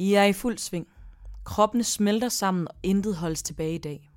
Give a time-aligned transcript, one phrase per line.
[0.00, 0.86] I er i fuld sving.
[1.44, 4.10] Kroppene smelter sammen, og intet holdes tilbage i dag.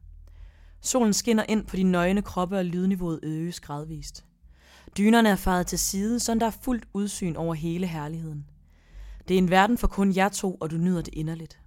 [0.82, 4.26] Solen skinner ind på de nøgne kroppe, og lydniveauet øges gradvist.
[4.98, 8.46] Dynerne er faret til side, så der er fuldt udsyn over hele herligheden.
[9.28, 11.60] Det er en verden for kun jer to, og du nyder det inderligt.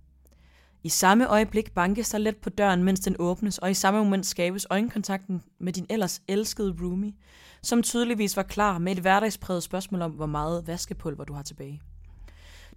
[0.83, 4.27] I samme øjeblik bankes der let på døren, mens den åbnes, og i samme moment
[4.27, 7.15] skabes øjenkontakten med din ellers elskede roomie,
[7.63, 11.83] som tydeligvis var klar med et hverdagspræget spørgsmål om, hvor meget vaskepulver du har tilbage.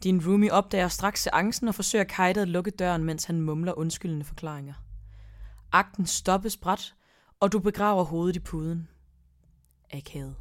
[0.04, 4.26] Din roomie opdager straks seancen og forsøger Kajda at lukke døren, mens han mumler undskyldende
[4.26, 4.74] forklaringer.
[5.72, 6.96] Akten stoppes bræt,
[7.40, 8.88] og du begraver hovedet i puden.
[9.92, 10.36] Akavet.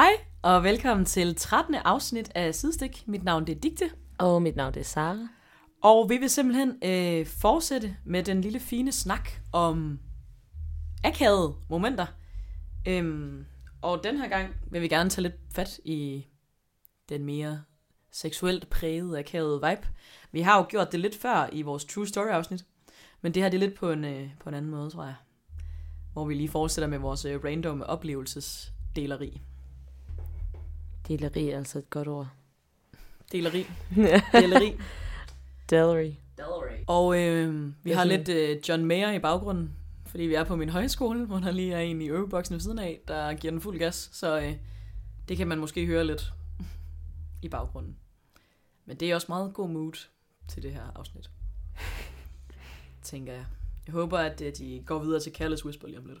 [0.00, 1.74] Hej, og velkommen til 13.
[1.74, 3.08] afsnit af Sidestik.
[3.08, 5.28] Mit navn det er Digte, Og mit navn det er Sara.
[5.82, 9.98] og vi vil simpelthen øh, fortsætte med den lille fine snak om
[11.04, 12.06] akavede momenter.
[12.88, 13.46] Øhm,
[13.82, 16.26] og den her gang vil vi gerne tage lidt fat i
[17.08, 17.62] den mere
[18.12, 19.88] seksuelt prægede akavede vibe.
[20.32, 22.64] Vi har jo gjort det lidt før i vores True Story afsnit,
[23.20, 25.14] men det her det er lidt på en, øh, på en anden måde, tror jeg.
[26.12, 29.40] Hvor vi lige fortsætter med vores øh, random oplevelsesdeleri.
[31.10, 32.28] Deleri er altså et godt ord.
[33.32, 33.66] Deleri.
[34.32, 34.76] Deleri.
[35.70, 36.12] Delery.
[36.86, 39.72] Og øh, vi Jeg har lidt øh, John Mayer i baggrunden,
[40.06, 42.78] fordi vi er på min højskole, hvor der lige er en i øveboksen ved siden
[42.78, 44.10] af, der giver den fuld gas.
[44.12, 44.54] Så øh,
[45.28, 46.32] det kan man måske høre lidt
[47.42, 47.96] i baggrunden.
[48.86, 50.06] Men det er også meget god mood
[50.48, 51.30] til det her afsnit.
[53.02, 53.44] Tænker jeg.
[53.86, 56.20] Jeg håber, at øh, de går videre til Careless Whisper lige om lidt.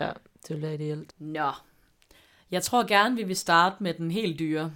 [0.00, 0.12] Ja,
[0.48, 1.14] det vil være ideelt.
[1.18, 1.50] Nå.
[2.52, 4.72] Jeg tror gerne, vi vil starte med den helt dyre.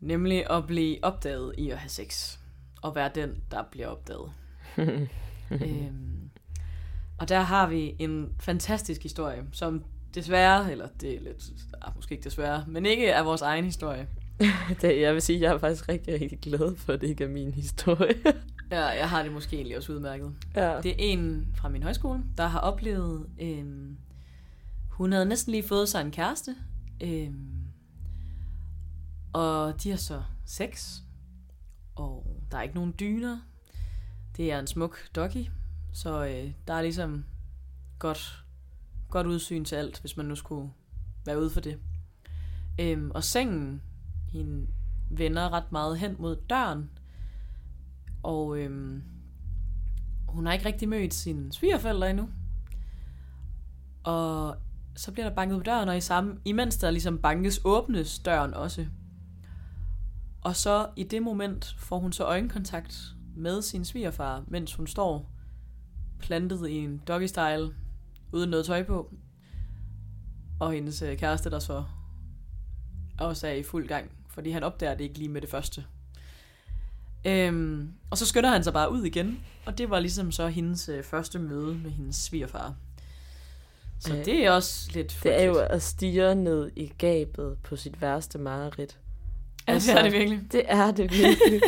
[0.00, 2.38] Nemlig at blive opdaget i at have sex.
[2.82, 4.32] Og være den, der bliver opdaget.
[5.50, 6.30] øhm,
[7.18, 9.84] og der har vi en fantastisk historie, som
[10.14, 11.44] desværre, eller det er lidt,
[11.82, 14.08] ah, måske ikke desværre, men ikke er vores egen historie.
[14.80, 17.28] det, jeg vil sige, jeg er faktisk rigtig, rigtig glad for, at det ikke er
[17.28, 18.14] min historie.
[18.70, 20.34] Ja, jeg har det måske egentlig også udmærket.
[20.56, 20.80] ja.
[20.82, 23.96] Det er en fra min højskole, der har oplevet, øhm,
[24.94, 26.56] hun havde næsten lige fået sig en kæreste,
[27.02, 27.64] øhm,
[29.32, 31.00] og de har så sex,
[31.94, 33.40] og der er ikke nogen dyner.
[34.36, 35.46] Det er en smuk doggy,
[35.92, 37.24] så øh, der er ligesom
[37.98, 38.44] godt,
[39.10, 40.70] godt udsyn til alt, hvis man nu skulle
[41.26, 41.78] være ude for det.
[42.80, 43.82] Øhm, og sengen,
[44.32, 44.66] hende
[45.10, 46.90] vender ret meget hen mod døren,
[48.22, 49.02] og øhm,
[50.28, 52.28] hun har ikke rigtig mødt sine svigerforældre endnu.
[54.04, 54.56] Og
[54.96, 58.54] så bliver der banket på døren, og i samme, imens der ligesom bankes, åbnes døren
[58.54, 58.86] også.
[60.42, 65.30] Og så i det moment får hun så øjenkontakt med sin svigerfar, mens hun står
[66.18, 67.74] plantet i en doggy style,
[68.32, 69.14] uden noget tøj på.
[70.60, 71.84] Og hendes øh, kæreste, der så
[73.18, 75.84] også er i fuld gang, fordi han opdager det ikke lige med det første.
[77.24, 80.88] Øhm, og så skynder han sig bare ud igen, og det var ligesom så hendes
[80.88, 82.74] øh, første møde med hendes svigerfar.
[84.06, 85.72] Så Øh, det er også lidt Det er jo frygteligt.
[85.72, 88.98] at stige ned i gabet på sit værste mareridt.
[89.68, 90.40] Ja, det er det virkelig.
[90.52, 91.60] Det er det virkelig.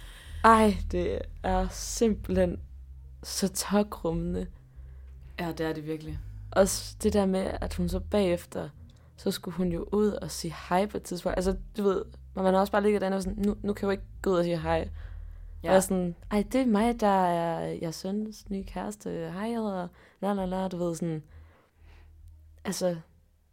[0.44, 2.60] Ej, det er simpelthen
[3.22, 4.46] så tokrummende.
[5.40, 6.18] Ja, det er det virkelig.
[6.52, 8.68] Også det der med, at hun så bagefter,
[9.16, 11.36] så skulle hun jo ud og sige hej på et tidspunkt.
[11.38, 13.86] Altså, du ved, man har også bare ligget derinde og sådan, nu, nu kan jeg
[13.86, 14.88] jo ikke gå ud og sige hej.
[15.62, 15.68] Ja.
[15.68, 19.10] Og jeg sådan, ej, det er mig, der er jeres søns nye kæreste.
[19.10, 19.88] Hej, jeg hedder
[20.22, 21.22] la la la, du ved sådan.
[22.64, 22.96] Altså,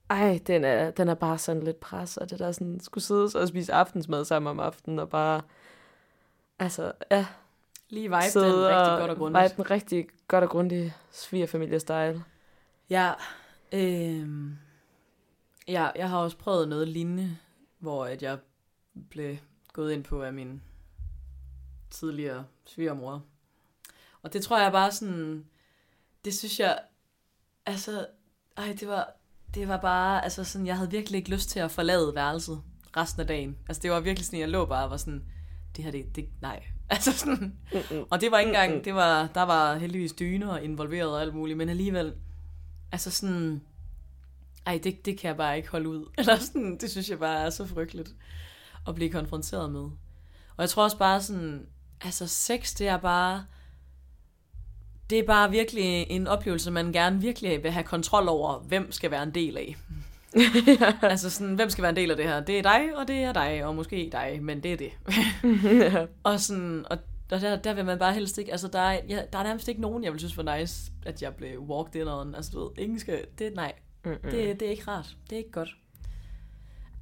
[0.09, 3.29] ej, den er, den er bare sådan lidt pres, og det der sådan, skulle sidde
[3.35, 5.41] og spise aftensmad sammen om aftenen, og bare,
[6.59, 7.25] altså, ja,
[7.91, 9.43] Lige vibe den rigtig godt og grundigt.
[9.43, 12.23] Vibe den rigtig godt og grundigt svigerfamilie-style.
[12.89, 13.13] Ja,
[13.71, 14.57] øhm,
[15.67, 17.37] ja, jeg har også prøvet noget lignende,
[17.79, 18.37] hvor at jeg
[19.09, 19.37] blev
[19.73, 20.61] gået ind på af min
[21.89, 23.23] tidligere svigermor.
[24.21, 25.45] Og det tror jeg bare sådan,
[26.25, 26.79] det synes jeg,
[27.65, 28.07] altså,
[28.57, 29.13] ej, det var,
[29.53, 32.61] det var bare, altså sådan, jeg havde virkelig ikke lyst til at forlade værelset
[32.97, 33.57] resten af dagen.
[33.67, 35.23] Altså det var virkelig sådan, jeg lå bare og var sådan,
[35.75, 36.63] det her, det, det nej.
[36.89, 38.05] Altså sådan, Mm-mm.
[38.09, 41.57] og det var ikke engang, det var, der var heldigvis dyner involveret og alt muligt,
[41.57, 42.13] men alligevel,
[42.91, 43.61] altså sådan,
[44.65, 46.05] ej, det, det kan jeg bare ikke holde ud.
[46.17, 48.15] Eller sådan, det synes jeg bare er så frygteligt
[48.87, 49.81] at blive konfronteret med.
[49.81, 51.65] Og jeg tror også bare sådan,
[52.01, 53.45] altså sex, det er bare,
[55.11, 59.11] det er bare virkelig en oplevelse, man gerne virkelig vil have kontrol over, hvem skal
[59.11, 59.77] være en del af.
[61.01, 62.39] altså sådan, hvem skal være en del af det her?
[62.39, 64.91] Det er dig, og det er dig, og måske dig, men det er det.
[65.93, 66.05] ja.
[66.23, 66.97] og sådan, og
[67.29, 69.81] der, der vil man bare helst ikke, altså der er, ja, der er nærmest ikke
[69.81, 72.35] nogen, jeg vil synes var nice, at jeg blev walked in on.
[72.35, 73.73] Altså du ved, ingen skal, det, nej,
[74.05, 74.31] Mm-mm.
[74.31, 75.15] det, det er ikke rart.
[75.29, 75.69] Det er ikke godt.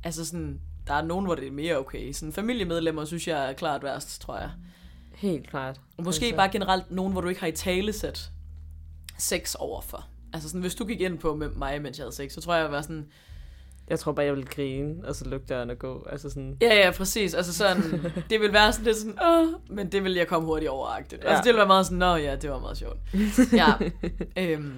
[0.03, 2.11] Altså sådan, der er nogen, hvor det er mere okay.
[2.11, 4.51] Sådan familiemedlemmer, synes jeg er klart værst, tror jeg.
[5.19, 5.79] Helt klart.
[5.97, 6.35] Og måske Altså.
[6.37, 8.29] bare generelt nogen, hvor du ikke har i talesæt
[9.17, 10.05] sex overfor.
[10.33, 12.53] Altså sådan, hvis du gik ind på med mig, mens jeg havde sex, så tror
[12.53, 13.05] jeg, jeg ville være sådan,
[13.89, 16.07] Jeg tror bare, jeg vil grine, og så lukke døren og gå.
[16.11, 16.57] Altså sådan...
[16.61, 17.33] ja, ja, præcis.
[17.33, 17.81] Altså sådan,
[18.29, 20.89] det vil være sådan lidt sådan, åh, men det vil jeg komme hurtigt over.
[20.91, 20.97] Ja.
[20.97, 21.37] Altså Ja.
[21.37, 22.97] det vil være meget sådan, nå ja, det var meget sjovt.
[23.53, 23.73] Ja.
[24.53, 24.73] øhm,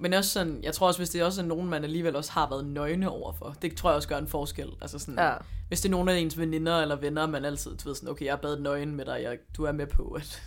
[0.00, 2.32] men også sådan, jeg tror også, hvis det er også er nogen, man alligevel også
[2.32, 4.68] har været nøgne overfor, det tror jeg også gør en forskel.
[4.80, 5.34] Altså sådan, Ja.
[5.68, 8.24] hvis det er nogen af ens veninder eller venner, man altid, du ved sådan, okay,
[8.24, 10.42] jeg er badet nøgen med dig, jeg, du er med på, at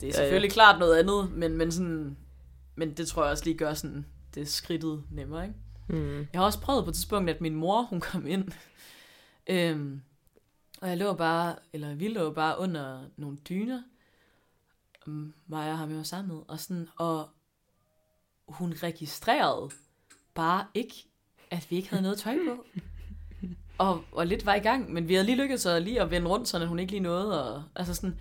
[0.00, 0.52] det er Ja, selvfølgelig ja.
[0.54, 2.16] klart noget andet, men, men sådan,
[2.74, 5.56] men det tror jeg også lige gør sådan, det skridtet nemmere, ikke?
[5.88, 6.18] Mm.
[6.18, 8.48] Jeg har også prøvet på et tidspunkt, at min mor, hun kom ind,
[9.46, 10.00] øhm,
[10.80, 13.82] og jeg lå bare, eller vi lå bare under nogle dyner,
[15.46, 17.28] mig og ham, var sammen og sådan, og
[18.50, 19.70] hun registrerede
[20.34, 20.94] bare ikke,
[21.50, 22.64] at vi ikke havde noget tøj på.
[23.78, 26.28] Og, og lidt var i gang, men vi havde lige lykkedes at lige at vende
[26.28, 27.54] rundt, så hun ikke lige nåede.
[27.54, 28.18] Og, altså sådan,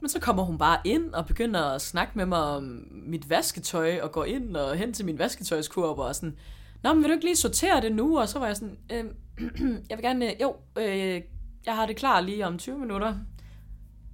[0.00, 4.00] men så kommer hun bare ind og begynder at snakke med mig om mit vasketøj,
[4.00, 6.36] og går ind og hen til min vasketøjskurv, og sådan,
[6.82, 8.18] Nå, men vil du ikke lige sortere det nu?
[8.18, 9.04] Og så var jeg sådan, øh,
[9.90, 11.22] jeg vil gerne, øh, jo, øh,
[11.66, 13.14] jeg har det klar lige om 20 minutter.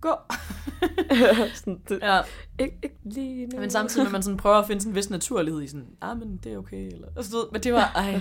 [0.00, 0.08] Gå.
[1.54, 2.20] sådan, det, Ja,
[2.58, 3.60] ikke, ikke lige nu.
[3.60, 5.86] men samtidig med, at man sådan prøver at finde sådan en vis naturlighed i sådan,
[6.02, 6.92] ah, men det er okay.
[6.92, 8.20] Eller, altså, du ved, men det var, ej,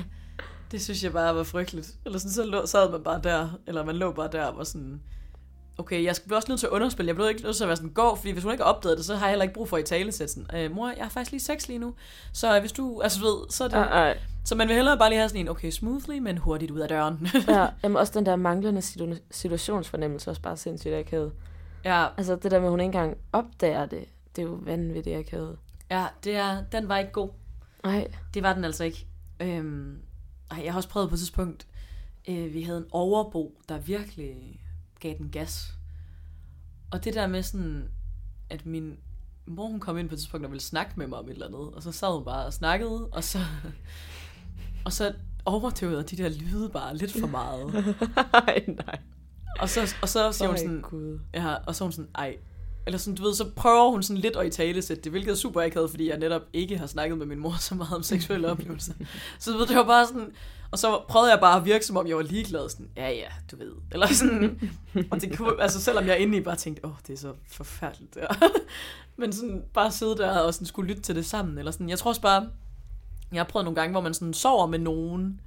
[0.72, 1.92] det synes jeg bare var frygteligt.
[2.06, 4.64] Eller sådan, så lå, sad man bare der, eller man lå bare der og var
[4.64, 5.02] sådan,
[5.78, 7.08] okay, jeg skal blive også nødt til at underspille.
[7.08, 8.98] Jeg blev ikke nødt til at være sådan, gå, fordi hvis hun ikke har opdaget
[8.98, 11.10] det, så har jeg heller ikke brug for i tale sådan, øh, mor, jeg har
[11.10, 11.94] faktisk lige sex lige nu.
[12.34, 14.18] Så hvis du, altså du ved, så er det, Ej, ej.
[14.46, 16.88] så man vil hellere bare lige have sådan en, okay, smoothly, men hurtigt ud af
[16.90, 17.28] døren.
[17.48, 21.32] Ja, jamen også den der manglende situ- situationsfornemmelse også bare sindssygt akavet.
[21.86, 25.18] Ja, Altså det der med, at hun ikke engang opdager det, det er jo vanvittigt
[25.18, 25.58] akavet.
[25.92, 27.30] ja, det er, den var ikke god.
[27.84, 28.08] Nej.
[28.34, 29.08] Det var den altså ikke.
[29.40, 30.02] Øhm,
[30.52, 31.68] ej, jeg har også prøvet på et tidspunkt,
[32.30, 34.62] øh, vi havde en overbo, der virkelig
[35.00, 35.74] gav den gas.
[36.92, 37.90] Og det der med sådan,
[38.50, 38.98] at min
[39.46, 41.48] mor hun kom ind på et tidspunkt og ville snakke med mig om et eller
[41.48, 43.40] andet, og så sad hun bare og snakkede, og så,
[44.86, 45.14] og så
[45.46, 47.74] overdøvede de der lyde bare lidt for meget.
[48.34, 49.00] Nej, nej.
[49.60, 51.20] Og så, og så siger hun sådan, Gud.
[51.34, 52.38] Ja, og så hun sådan, ej.
[52.86, 55.36] Eller sådan, du ved, så prøver hun sådan lidt at i tale det, hvilket er
[55.36, 58.52] super akavet, fordi jeg netop ikke har snakket med min mor så meget om seksuelle
[58.52, 58.94] oplevelser.
[59.40, 60.32] så du ved, det var bare sådan,
[60.72, 63.28] og så prøvede jeg bare at virke, som om jeg var ligeglad, sådan, ja ja,
[63.52, 63.72] du ved.
[63.92, 64.72] Eller sådan,
[65.12, 68.16] og det kunne, altså selvom jeg inde i bare tænkte, åh, det er så forfærdeligt
[68.16, 68.28] der.
[69.20, 72.00] Men sådan, bare sidde der og sådan skulle lytte til det sammen, eller sådan, jeg
[72.00, 72.50] tror også bare,
[73.32, 75.42] jeg har prøvet nogle gange, hvor man sådan sover med nogen,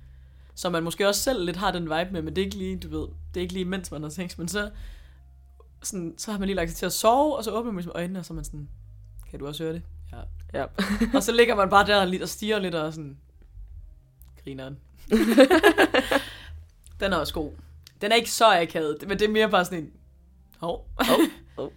[0.55, 2.77] som man måske også selv lidt har den vibe med, men det er ikke lige,
[2.77, 4.71] du ved, det er ikke lige mens man har sex, men så,
[5.83, 7.93] sådan, så har man lige lagt sig til at sove, og så åbner man ligesom
[7.95, 8.69] øjnene, og så er man sådan,
[9.31, 9.83] kan du også høre det?
[10.13, 10.21] Ja.
[10.55, 10.67] Ja.
[11.15, 13.19] og så ligger man bare der lidt og stiger lidt og sådan,
[14.45, 14.79] grineren.
[17.01, 17.53] Den er også god.
[18.01, 19.93] Den er ikke så akavet, men det er mere bare sådan en,
[20.59, 20.89] hov.
[20.99, 21.19] Hov,
[21.57, 21.73] hov.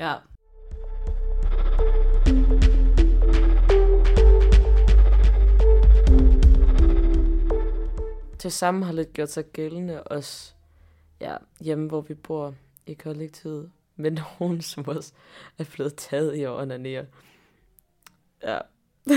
[0.00, 0.14] ja.
[8.44, 10.54] Det samme har lidt gjort sig gældende også
[11.20, 12.54] ja, hjemme, hvor vi bor
[12.86, 13.70] i kollektivet.
[13.96, 15.12] Med nogen, som også
[15.58, 17.06] er blevet taget i at onanere.
[18.42, 18.58] Ja.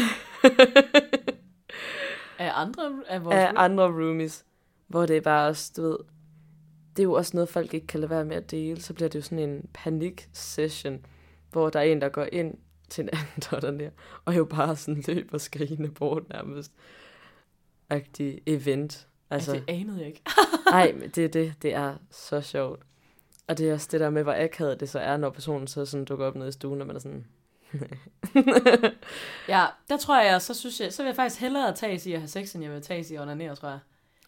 [2.39, 4.45] Af andre af vores Af andre roomies.
[4.87, 5.97] Hvor det er bare også, du ved,
[6.95, 8.81] det er jo også noget, folk ikke kan lade være med at dele.
[8.81, 11.05] Så bliver det jo sådan en panik-session,
[11.51, 12.57] hvor der er en, der går ind
[12.89, 13.89] til en anden, der er der,
[14.25, 16.71] og jo bare sådan løber skrigende bort nærmest.
[17.89, 19.07] Agtig event.
[19.29, 20.21] Altså, Altså, det anede jeg ikke.
[20.71, 21.53] nej, men det er det.
[21.61, 22.81] Det er så sjovt.
[23.47, 25.85] Og det er også det der med, hvor akavet det så er, når personen så
[25.85, 27.25] sådan dukker op nede i stuen, og man er sådan...
[29.47, 32.19] Ja, der tror jeg, så synes jeg, så vil jeg faktisk hellere tage i at
[32.19, 33.79] have sex, end jeg vil tage i at onanere, tror jeg.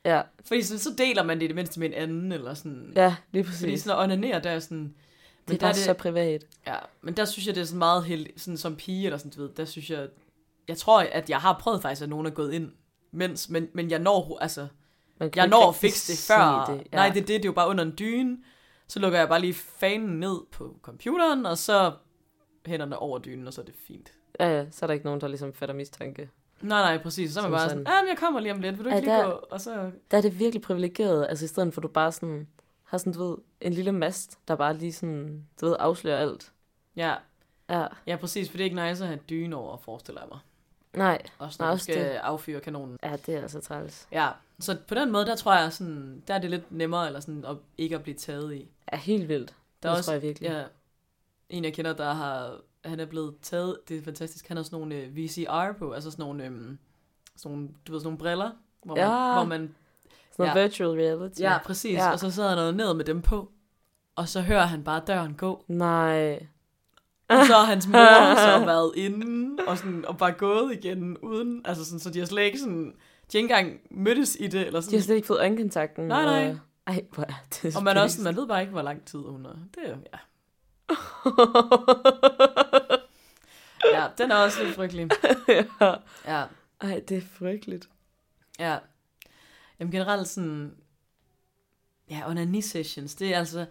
[0.05, 2.93] ja, Fordi så, så deler man det i det mindste med en anden, eller sådan.
[2.95, 3.81] ja, lige Fordi præcis.
[3.83, 4.77] sådan at onanere, der er sådan...
[4.77, 4.93] Men
[5.47, 6.45] det er bare så privat.
[6.67, 9.31] Ja, men der synes jeg, det er sådan meget heldigt, sådan som pige, eller sådan,
[9.31, 10.07] du ved, der synes jeg,
[10.67, 12.71] jeg tror, at jeg har prøvet faktisk, at nogen er gået ind,
[13.11, 14.67] mens, men, men jeg når, altså,
[15.19, 16.65] Man jeg når at fikse det før.
[16.69, 16.87] Det.
[16.91, 16.97] Ja.
[16.97, 18.37] Nej, det er det, det er jo bare under en dyne,
[18.87, 21.91] så lukker jeg bare lige fanen ned på computeren, og så
[22.65, 24.13] hænderne over dynen, og så er det fint.
[24.39, 26.29] Ja, ja, så er der ikke nogen, der ligesom fatter mistanke.
[26.61, 27.33] Nej, nej, præcis.
[27.33, 28.95] Så er man bare sådan- sådan, ah, jeg kommer lige om lidt, vil du Ja,
[28.95, 29.31] ikke lige der- gå?
[29.51, 32.47] Og så, Der er det virkelig privilegeret, altså i stedet for, at du bare sådan,
[32.83, 36.51] har sådan, du ved, en lille mast, der bare lige sådan, du ved, afslører alt.
[36.95, 37.15] ja.
[37.69, 37.85] Ja.
[38.07, 40.39] Ja, præcis, for det er ikke nice at have dyne over, forestiller jeg mig.
[40.93, 41.21] Nej.
[41.37, 42.09] Også når Nej, også skal det.
[42.09, 42.97] affyre kanonen.
[43.03, 44.07] Ja, det er altså træls.
[44.11, 47.19] Ja, så på den måde, der tror jeg sådan, der er det lidt nemmere, eller
[47.19, 48.67] sådan, at ikke at blive taget i.
[48.93, 49.47] Ja, helt vildt.
[49.49, 49.53] Der
[49.89, 50.49] det er også, tror jeg virkelig.
[50.49, 50.63] Ja,
[51.49, 54.79] en jeg kender, der har, han er blevet taget, det er fantastisk, han har sådan
[54.79, 56.77] nogle øh, VCR på, altså sådan nogle, øhm,
[57.35, 58.51] sådan nogle, du ved, sådan nogle briller,
[58.83, 59.33] hvor man, Ja.
[59.33, 59.75] hvor man
[60.37, 60.61] Sådan Ja.
[60.61, 61.39] virtual reality.
[61.41, 62.11] ja, præcis, ja.
[62.11, 63.51] og så sidder han noget ned med dem på,
[64.15, 66.33] og så hører han bare døren gå, Nej.
[67.27, 71.61] og så har hans mor så været inde, og, sådan, og bare gået igen, uden,
[71.65, 72.93] altså sådan, så de har slet ikke sådan,
[73.31, 76.07] de ikke engang mødtes i det, eller De har sådan, slet ikke fået øjenkontakten.
[76.07, 76.49] Nej, nej.
[76.49, 77.33] og- Ej, hvor er
[77.63, 79.89] det og man, er også, man ved bare ikke, hvor lang tid hun er, det
[79.89, 80.17] er, ja.
[83.93, 85.09] Ja, den er også lidt frygtelig.
[85.47, 85.93] ja.
[86.27, 86.43] Ja,
[86.81, 87.89] Ej, det er frygteligt.
[88.59, 88.77] ja.
[89.79, 90.75] Jamen generelt sådan,
[92.09, 93.65] ja, onani sessions, det er altså,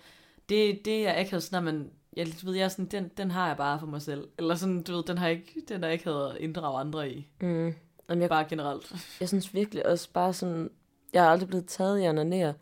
[0.49, 3.31] det, det er ikke sådan, når man, jeg du ved, jeg er sådan, den, den
[3.31, 4.29] har jeg bare for mig selv.
[4.39, 7.27] Eller sådan, du ved, den har ikke, den har ikke havde inddrage andre i.
[7.41, 7.75] Mm.
[8.09, 8.93] Jamen, jeg, Bare generelt.
[9.21, 10.71] jeg synes virkelig også bare sådan,
[11.13, 12.55] jeg er aldrig blevet taget i at onanere.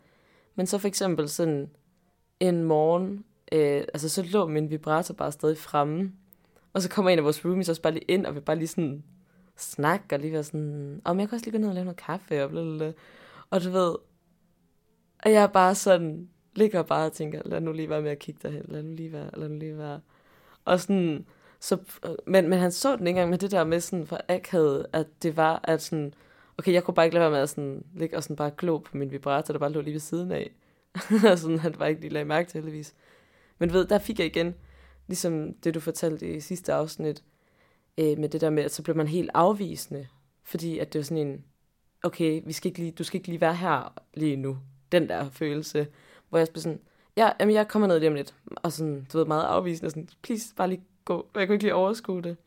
[0.55, 1.69] Men så for eksempel sådan
[2.39, 6.11] en morgen, øh, altså så lå min vibrator bare stadig fremme.
[6.73, 8.67] Og så kommer en af vores roomies også bare lige ind, og vil bare lige
[8.67, 9.03] sådan
[9.55, 11.97] snakke, og lige være sådan, om jeg kan også lige gå ned og lave noget
[11.97, 12.93] kaffe, og blablabla.
[13.49, 13.95] Og du ved,
[15.23, 18.19] og jeg er bare sådan, ligger bare og tænker, lad nu lige være med at
[18.19, 20.01] kigge derhen, lad nu lige være, lad nu lige være.
[20.65, 21.25] Og sådan,
[21.59, 21.77] så,
[22.27, 25.07] men, men han så den ikke engang med det der med sådan for akavet, at
[25.23, 26.13] det var, at sådan,
[26.57, 28.77] okay, jeg kunne bare ikke lade være med at sådan, ligge og sådan bare glo
[28.77, 30.51] på min vibrator, der bare lå lige ved siden af.
[31.31, 32.93] Og sådan, han var ikke lige lagde mærke til, heldigvis.
[33.59, 34.55] Men ved, der fik jeg igen,
[35.07, 37.23] ligesom det du fortalte i sidste afsnit,
[37.97, 40.07] øh, med det der med, at så blev man helt afvisende,
[40.43, 41.43] fordi at det var sådan en,
[42.03, 44.57] okay, vi skal ikke lige, du skal ikke lige være her lige nu,
[44.91, 45.87] den der følelse,
[46.29, 46.79] hvor jeg blev sådan,
[47.17, 49.91] ja, jamen jeg kommer ned lige om lidt, og sådan, du ved, meget afvisende, og
[49.91, 52.37] sådan, please, bare lige gå, jeg kunne ikke lige overskue det.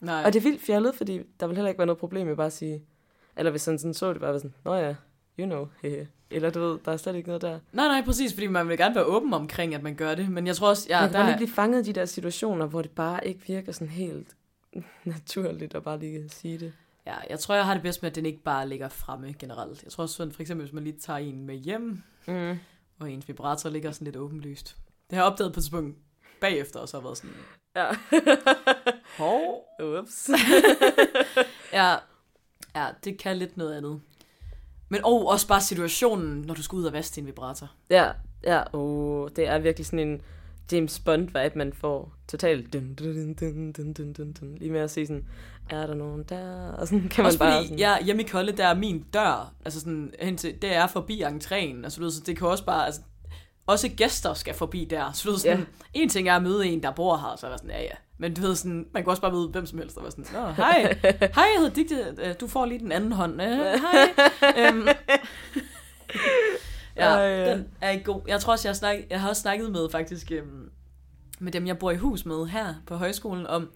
[0.00, 0.22] Nej.
[0.24, 2.46] Og det er vildt fjollet, fordi der vil heller ikke være noget problem med bare
[2.46, 2.82] at sige,
[3.36, 4.94] eller hvis han sådan så det, bare sådan, nå ja,
[5.38, 6.08] you know, hehe.
[6.32, 7.58] Eller du ved, der er slet ikke noget der.
[7.72, 10.30] Nej, nej, præcis, fordi man vil gerne være åben omkring, at man gør det.
[10.30, 12.04] Men jeg tror også, ja, man kan der er, lige blive fanget i de der
[12.04, 14.36] situationer, hvor det bare ikke virker sådan helt
[15.04, 16.72] naturligt at bare lige sige det.
[17.06, 19.82] ja, jeg tror, jeg har det bedst med, at den ikke bare ligger fremme generelt.
[19.84, 22.58] Jeg tror også sådan, for eksempel, hvis man lige tager en med hjem, Mm.
[23.00, 24.76] og ens vibrator ligger sådan lidt åbenlyst.
[25.10, 25.96] Det har jeg opdaget på et tidspunkt
[26.40, 27.36] bagefter, og så har været sådan,
[27.76, 27.86] Ja.
[29.18, 30.30] hov, Ups.
[31.72, 31.94] Ja,
[32.76, 34.00] ja, det kan lidt noget andet.
[34.88, 37.70] Men oh, også bare situationen, når du skal ud og vaske din vibrator.
[37.90, 38.10] ja,
[38.44, 40.22] ja, oh, det er virkelig sådan en
[40.72, 44.54] James Bond-vibe, man får totalt dun, dun, dun, dun, dun, dun, dun.
[44.58, 45.28] lige med at sige sådan,
[45.70, 46.72] er der nogen der?
[46.72, 49.02] Og sådan kan man Også bare fordi, sådan, ja, hjemme i Kolde, der er min
[49.14, 52.46] dør, altså sådan, hen til, det er forbi entréen, altså du ved, så det kan
[52.48, 53.00] også bare, altså,
[53.66, 55.64] også gæster skal forbi der, så du ved, sådan, Ja.
[55.94, 58.34] en ting er at møde en, der bor her, så er sådan, ja ja, men
[58.34, 60.46] du ved sådan, man kan også bare møde hvem som helst, og være sådan, nå,
[60.50, 60.82] hej,
[61.34, 64.08] hej, jeg hedder Digte, Øh, du får lige den anden hånd, øh, hej,
[64.58, 64.88] øhm,
[66.96, 68.20] ja, Ej, den er ikke god.
[68.28, 70.70] Jeg tror også, jeg har, snakket, jeg har også snakket med faktisk, øhm,
[71.38, 73.70] med dem, jeg bor i hus med her på højskolen, om,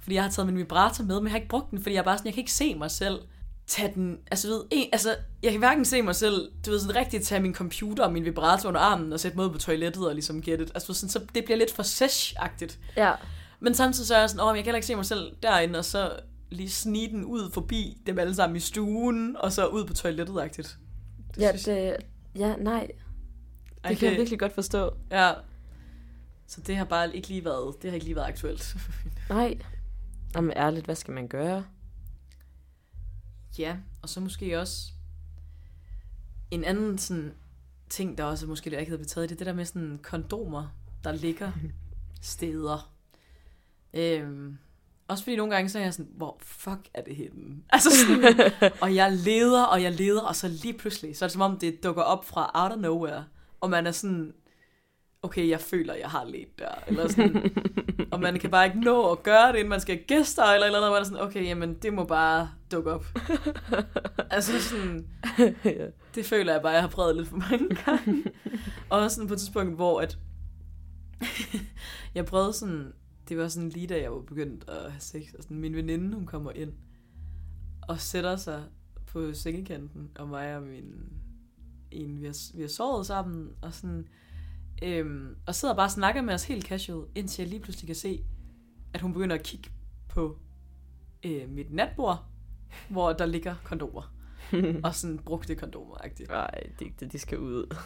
[0.00, 2.04] fordi jeg har taget min vibrator med, men jeg har ikke brugt den, fordi jeg
[2.04, 3.20] bare sådan, jeg kan ikke se mig selv
[3.68, 6.96] tage den, altså ved, en, altså, jeg kan hverken se mig selv, du ved, sådan
[6.96, 10.06] rigtigt tage min computer og min vibrator under armen og sætte mig ud på toilettet
[10.08, 10.70] og ligesom get it.
[10.74, 12.78] Altså sådan, så det bliver lidt for sesh-agtigt.
[12.96, 13.12] ja,
[13.60, 15.78] Men samtidig så er jeg sådan, åh, jeg kan heller ikke se mig selv derinde,
[15.78, 16.12] og så
[16.50, 20.76] lige snige den ud forbi dem alle sammen i stuen, og så ud på toilettet-agtigt.
[21.34, 21.96] Det ja, synes- det,
[22.36, 22.88] ja, nej,
[23.84, 24.90] Ej, det kan jeg virkelig godt forstå.
[25.10, 25.32] Ja.
[26.46, 28.76] Så det har bare ikke lige været, det har ikke lige været aktuelt.
[29.30, 29.58] Nej,
[30.34, 31.64] Jamen ærligt, hvad skal man gøre?
[33.58, 34.92] Ja, og så måske også
[36.50, 37.34] en anden sådan
[37.88, 40.66] ting, der også måske der ikke havde betaget, det er det der med sådan kondomer,
[41.04, 41.52] der ligger
[42.20, 42.92] steder.
[43.94, 44.58] Øhm,
[45.08, 47.62] også fordi nogle gange så er jeg sådan, hvor fuck er det henne?
[47.70, 51.32] Altså sådan, og jeg leder, og jeg leder, og så lige pludselig, så er det
[51.32, 53.24] som om det dukker op fra out of nowhere,
[53.60, 54.34] og man er sådan,
[55.22, 57.50] okay, jeg føler, jeg har let der, eller sådan,
[58.12, 60.78] og man kan bare ikke nå at gøre det, inden man skal gæster, eller eller
[60.78, 63.04] andet, man er sådan, okay, jamen, det må bare dukke op.
[64.30, 65.08] altså sådan,
[65.64, 65.86] ja.
[66.14, 68.24] det føler jeg bare, jeg har prøvet lidt for mange gange.
[68.90, 70.18] og sådan på et tidspunkt, hvor at
[72.14, 72.92] jeg prøvede sådan,
[73.28, 76.14] det var sådan lige da jeg var begyndt at have sex, og sådan min veninde,
[76.14, 76.72] hun kommer ind
[77.88, 78.64] og sætter sig
[79.06, 80.94] på sengekanten, og mig og min
[81.90, 84.08] en, vi har, vi har sovet sammen, og sådan,
[84.82, 87.96] øhm, og sidder bare og snakker med os helt casual, indtil jeg lige pludselig kan
[87.96, 88.24] se,
[88.94, 89.70] at hun begynder at kigge
[90.08, 90.38] på
[91.24, 92.24] øh, mit natbord,
[92.88, 94.14] hvor der ligger kondomer.
[94.84, 96.28] og sådan brugte kondomer -agtigt.
[96.32, 97.76] Nej, det, det, de skal ud.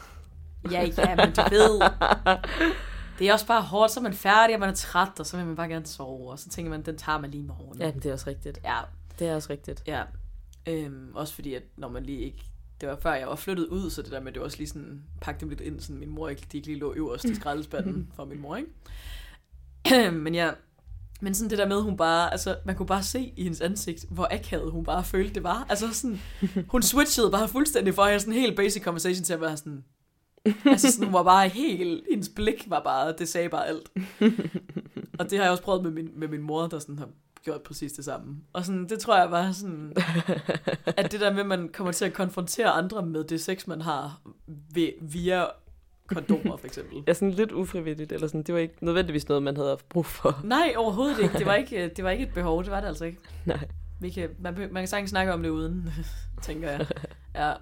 [0.71, 1.81] Ja, ja, men du ved.
[3.19, 5.37] Det er også bare hårdt, så er man færdig, og man er træt, og så
[5.37, 7.79] vil man bare gerne sove, og så tænker man, den tager man lige i morgen.
[7.81, 8.61] Ja, men det er også rigtigt.
[8.65, 8.81] ja,
[9.19, 9.83] Det er også rigtigt.
[9.87, 10.03] ja.
[10.69, 12.45] Øhm, også fordi, at når man lige ikke...
[12.83, 14.69] Det var før, jeg var flyttet ud, så det der med, det var også lige
[14.69, 17.35] sådan, pakke dem lidt ind, sådan min mor ikke, de ikke lige lå øverst i
[17.41, 20.11] skraldespanden for min mor, ikke?
[20.25, 20.51] men ja,
[21.21, 24.05] men sådan det der med, hun bare, altså man kunne bare se i hendes ansigt,
[24.11, 25.67] hvor akavet hun bare følte det var.
[25.69, 26.21] Altså sådan,
[26.69, 29.85] hun switchede bare fuldstændig fra sådan en helt basic conversation til at være sådan,
[30.65, 33.91] altså sådan, hun var bare helt, hendes blik var bare, det sagde bare alt.
[35.19, 37.09] Og det har jeg også prøvet med min, med min mor, der sådan har
[37.45, 38.37] gjort præcis det samme.
[38.53, 39.93] Og sådan, det tror jeg bare sådan,
[40.87, 43.81] at det der med, at man kommer til at konfrontere andre med det sex, man
[43.81, 45.47] har ved, via
[46.07, 47.03] kondomer, for eksempel.
[47.07, 50.07] Ja, sådan lidt ufrivilligt, eller sådan, det var ikke nødvendigvis noget, man havde haft brug
[50.07, 50.41] for.
[50.45, 51.39] Nej, overhovedet ikke.
[51.39, 53.19] Det var ikke, det var ikke et behov, det var det altså ikke.
[53.47, 53.69] Nej.
[54.01, 55.91] Vi kan, man, man kan sagtens snakke om det uden,
[56.43, 56.87] tænker jeg.
[57.35, 57.55] Ja.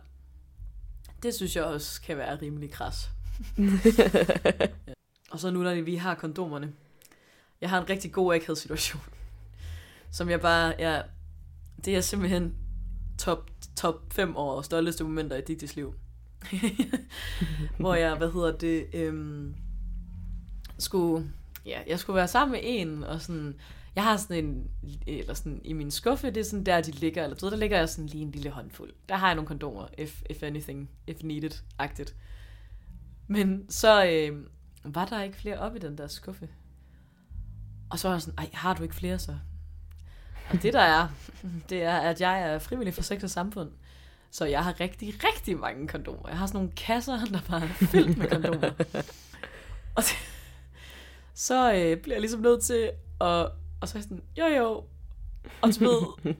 [1.23, 3.11] Det synes jeg også kan være rimelig kras.
[5.31, 6.73] Og så nu, når vi har kondomerne.
[7.61, 9.03] Jeg har en rigtig god akavet situation.
[10.13, 11.03] Som jeg bare, ja,
[11.85, 12.55] det er simpelthen
[13.19, 15.95] top, top 5 år stolteste momenter i Digtis liv.
[17.81, 19.55] Hvor jeg, hvad hedder det, øhm,
[20.79, 21.33] skulle,
[21.67, 23.55] ja, jeg skulle være sammen med en, og sådan,
[23.95, 24.71] jeg har sådan en,
[25.07, 27.79] eller sådan, i min skuffe, det er sådan der, de ligger, eller ved, der ligger
[27.79, 28.93] jeg sådan lige en lille håndfuld.
[29.09, 32.15] Der har jeg nogle kondomer, if, if anything, if needed-agtigt.
[33.27, 34.47] Men så øh,
[34.85, 36.49] var der ikke flere op i den der skuffe.
[37.91, 39.37] Og så var jeg sådan, ej, har du ikke flere så?
[40.51, 41.09] Og det der er,
[41.71, 43.71] det er, at jeg er frivillig for sex og samfund.
[44.31, 46.29] Så jeg har rigtig, rigtig mange kondomer.
[46.29, 48.71] Jeg har sådan nogle kasser, der bare er fyldt med kondomer.
[49.95, 50.15] Og så,
[51.47, 52.91] så øh, bliver jeg ligesom nødt til
[53.21, 53.49] at...
[53.81, 54.85] Og så er jeg sådan, jo jo.
[55.61, 56.35] Og så ved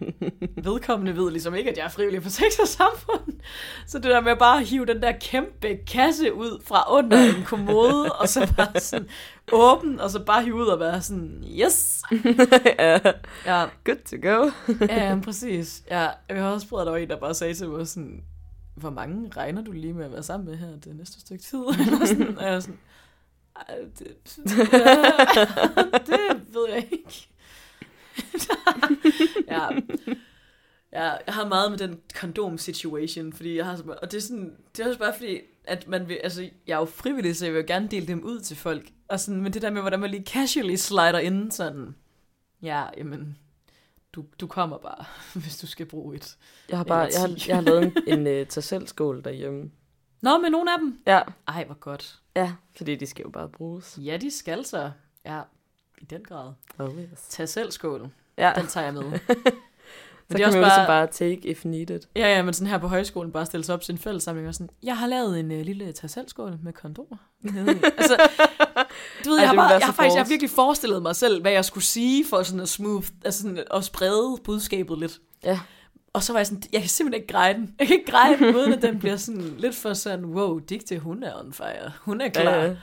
[0.65, 3.41] vedkommende ved ligesom ikke, at jeg er frivillig for sex og samfund.
[3.87, 7.45] Så det der med bare at hive den der kæmpe kasse ud fra under en
[7.45, 9.09] kommode, og så bare sådan
[9.53, 12.03] åben, og så bare hive ud og være sådan, yes!
[12.79, 12.99] ja,
[13.47, 14.51] Ja, good to go.
[14.89, 15.83] ja, ja præcis.
[15.91, 18.23] Ja, jeg har også prøvet, at der var en, der bare sagde til mig sådan,
[18.75, 21.59] hvor mange regner du lige med at være sammen med her det næste stykke tid?
[21.87, 22.79] Eller sådan, og jeg sådan,
[23.57, 24.09] "Ej, det,
[26.07, 26.19] det
[26.55, 27.29] ved jeg ikke.
[29.49, 29.69] Ja.
[30.93, 34.23] ja, jeg har meget med den kondom situation, fordi jeg har så, og det er
[34.23, 37.45] sådan, det er også bare fordi, at man vil, altså, jeg er jo frivillig, så
[37.45, 39.81] jeg vil jo gerne dele dem ud til folk, og sådan, men det der med,
[39.81, 41.95] hvordan man lige casually slider ind, sådan,
[42.63, 43.39] ja, jamen,
[44.13, 45.05] du, du kommer bare,
[45.41, 46.37] hvis du skal bruge et.
[46.69, 47.93] Jeg har bare, jeg har, jeg har lavet en,
[48.27, 49.71] en uh, tag selv skål derhjemme.
[50.23, 51.03] Nå, med nogle af dem?
[51.07, 52.21] Ja, Ej, hvor godt.
[52.37, 53.99] ja, fordi de skal jo bare bruges.
[54.03, 54.91] Ja, de skal så.
[55.25, 55.41] Ja,
[56.01, 56.53] i den grad.
[56.79, 57.21] Oh, yes.
[57.29, 58.09] Tag selv skål.
[58.39, 59.03] Ja, Den tager jeg med.
[59.13, 59.13] så
[60.29, 62.01] det er kan også man jo ligesom bare- bare take if needed.
[62.17, 64.55] Ja, ja, men sådan her på højskolen bare stille sig op til en fællessamling og
[64.55, 67.17] sådan, jeg har lavet en uh, lille tag selv skål med kondomer.
[67.99, 68.17] altså,
[69.25, 71.41] du ved, Ej, jeg, har, bare, jeg har faktisk jeg har virkelig forestillet mig selv,
[71.41, 75.21] hvad jeg skulle sige for sådan at smooth, altså sådan at sprede budskabet lidt.
[75.45, 75.61] Ja.
[76.13, 77.75] Og så var jeg sådan, jeg kan simpelthen ikke greje den.
[77.79, 80.99] Jeg kan ikke greje den, uden at den bliver sådan lidt for sådan, wow, Digte,
[80.99, 81.93] hun er on fire.
[82.01, 82.51] Hun er klar.
[82.55, 82.77] Ja, ja.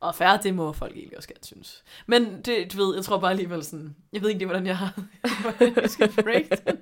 [0.00, 1.84] Og færre, det må folk egentlig også gerne synes.
[2.06, 4.78] Men det, du ved, jeg tror bare alligevel sådan, jeg ved ikke lige, hvordan jeg
[4.78, 5.00] har,
[5.42, 6.76] hvordan jeg skal break den.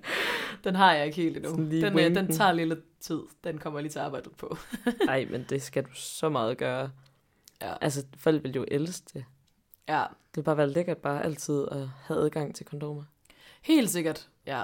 [0.64, 1.56] Den har jeg ikke helt endnu.
[1.56, 3.20] Den, øh, den tager lidt tid.
[3.44, 4.56] Den kommer lige til at arbejde på.
[5.08, 6.90] Ej, men det skal du så meget gøre.
[7.62, 7.74] Ja.
[7.80, 9.24] Altså, folk vil jo elske det.
[9.88, 13.02] Ja, Det vil bare være lækkert bare altid at have adgang til kondomer.
[13.62, 14.28] helt sikkert.
[14.46, 14.62] Ja.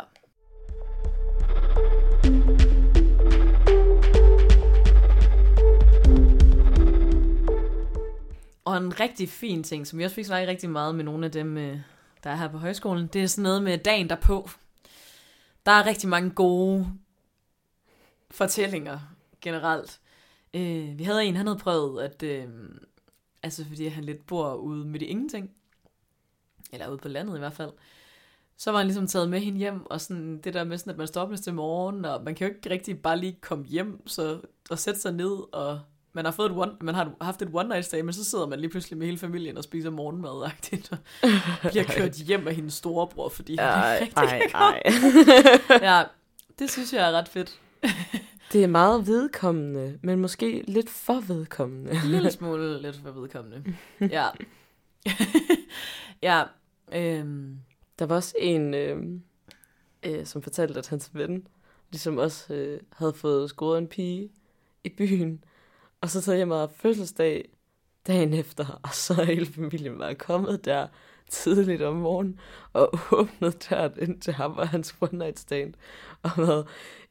[8.64, 11.32] Og en rigtig fin ting, som jeg også fik snakket rigtig meget med nogle af
[11.32, 11.78] dem, øh,
[12.24, 14.50] der er her på højskolen, det er sådan noget med dagen derpå.
[15.66, 16.86] Der er rigtig mange gode
[18.30, 18.98] fortællinger
[19.40, 20.00] generelt.
[20.54, 22.48] Øh, vi havde en, han havde prøvet, at øh,
[23.42, 25.50] altså fordi han lidt bor ude midt i ingenting,
[26.72, 27.72] eller ude på landet i hvert fald,
[28.56, 30.96] så var han ligesom taget med hende hjem, og sådan det der med sådan, at
[30.96, 34.08] man står op næste morgen, og man kan jo ikke rigtig bare lige komme hjem,
[34.08, 35.80] så og sætte sig ned, og
[36.14, 38.46] man har, fået et one, man har haft et one night stay, men så sidder
[38.46, 40.50] man lige pludselig med hele familien og spiser morgenmad, og
[41.70, 44.82] bliver kørt hjem af hendes storebror, fordi han Ej, ikke rigtig ej,
[45.70, 45.88] ej.
[45.98, 46.04] Ja,
[46.58, 47.60] det synes jeg er ret fedt.
[48.52, 51.90] Det er meget vedkommende, men måske lidt for vedkommende.
[51.92, 53.74] En lille smule lidt for vedkommende.
[54.00, 54.26] Ja.
[56.22, 56.42] ja.
[56.94, 57.58] Øhm,
[57.98, 59.02] Der var også en, øh,
[60.02, 61.46] øh, som fortalte, at hans ven
[61.90, 64.30] ligesom også øh, havde fået scoret en pige
[64.84, 65.44] i byen,
[66.04, 67.48] og så hjem og haft fødselsdag
[68.06, 70.86] dagen efter, og så er hele familien bare kommet der
[71.30, 72.40] tidligt om morgenen
[72.72, 75.74] og åbnet døren ind til ham og hans one night stand
[76.22, 76.66] og været,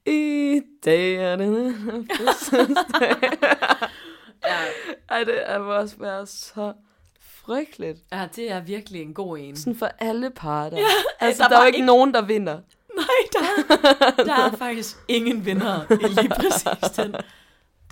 [0.06, 1.76] i dag er det
[2.20, 3.16] fødselsdag.
[4.46, 4.58] Ja.
[5.10, 6.74] Ej, det er også være så
[7.22, 8.00] frygteligt.
[8.12, 9.56] ja, det er virkelig en god en.
[9.56, 10.78] Sådan for alle parter.
[10.78, 10.84] Ja,
[11.20, 12.60] altså, der der, er var jo ikke ikke- nogen, der vinder.
[12.96, 17.16] Nej, der, der er faktisk ingen vinder i lige præcis den.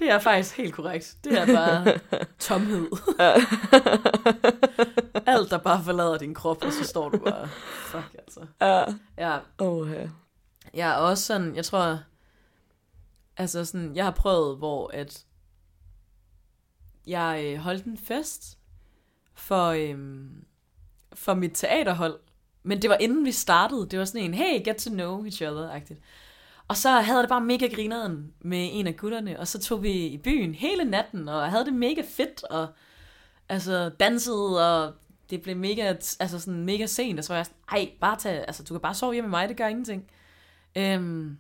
[0.02, 1.18] Det er faktisk helt korrekt.
[1.24, 2.00] Det er bare
[2.40, 2.88] tomhed.
[5.26, 7.48] Alt, der bare forlader din krop, og så står du bare,
[7.86, 8.46] fuck altså.
[8.62, 8.84] Ja.
[9.18, 10.10] Ja, Åh, ja.
[10.74, 12.00] jeg er også sådan, jeg tror,
[13.38, 15.26] altså sådan, jeg har prøvet, hvor at
[17.08, 18.58] jeg øh, holdt en fest
[19.34, 20.46] for, øhm,
[21.14, 22.20] for mit teaterhold,
[22.64, 23.88] men det var inden vi startede.
[23.90, 26.00] Det var sådan en, hey, get to know each other-agtigt.
[26.72, 29.84] Og så havde jeg det bare mega grineren med en af gutterne, og så tog
[29.84, 32.68] vi i byen hele natten, og havde det mega fedt, og
[33.50, 34.94] altså dansede, og
[35.30, 35.88] det blev mega,
[36.20, 38.82] altså sådan mega sent, og så var jeg sådan, ej, bare tag, altså du kan
[38.82, 40.12] bare sove hjemme med mig, det gør ingenting.
[40.76, 41.38] Øhm,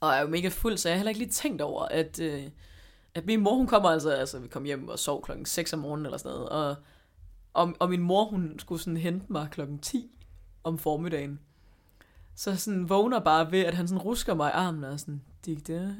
[0.00, 2.20] og jeg er jo mega fuld, så jeg har heller ikke lige tænkt over, at,
[2.20, 2.42] øh,
[3.14, 5.78] at min mor, hun kommer altså, altså vi kom hjem og sov klokken 6 om
[5.78, 6.76] morgenen eller sådan noget, og,
[7.52, 10.18] og, og min mor, hun skulle sådan hente mig klokken 10
[10.64, 11.40] om formiddagen.
[12.38, 15.96] Så sådan vågner bare ved, at han sådan rusker mig i armen og sådan, digte.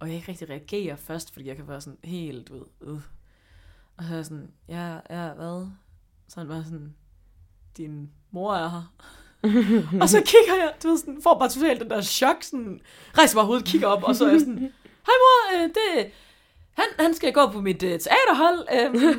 [0.00, 2.64] Og jeg ikke rigtig reagerer først, fordi jeg kan være sådan helt ud.
[2.80, 3.00] Uh.
[3.96, 5.66] Og så er jeg sådan, ja, ja, hvad?
[6.28, 6.94] Så han bare sådan,
[7.76, 8.94] din mor er her.
[10.02, 12.80] og så kigger jeg, du ved sådan, får bare totalt den der chok, sådan,
[13.18, 14.58] rejser mig hovedet, kigger op, og så er jeg sådan,
[15.06, 16.12] hej mor, øh, det,
[16.74, 18.66] han, han skal gå på mit øh, teaterhold.
[18.74, 19.16] Øh.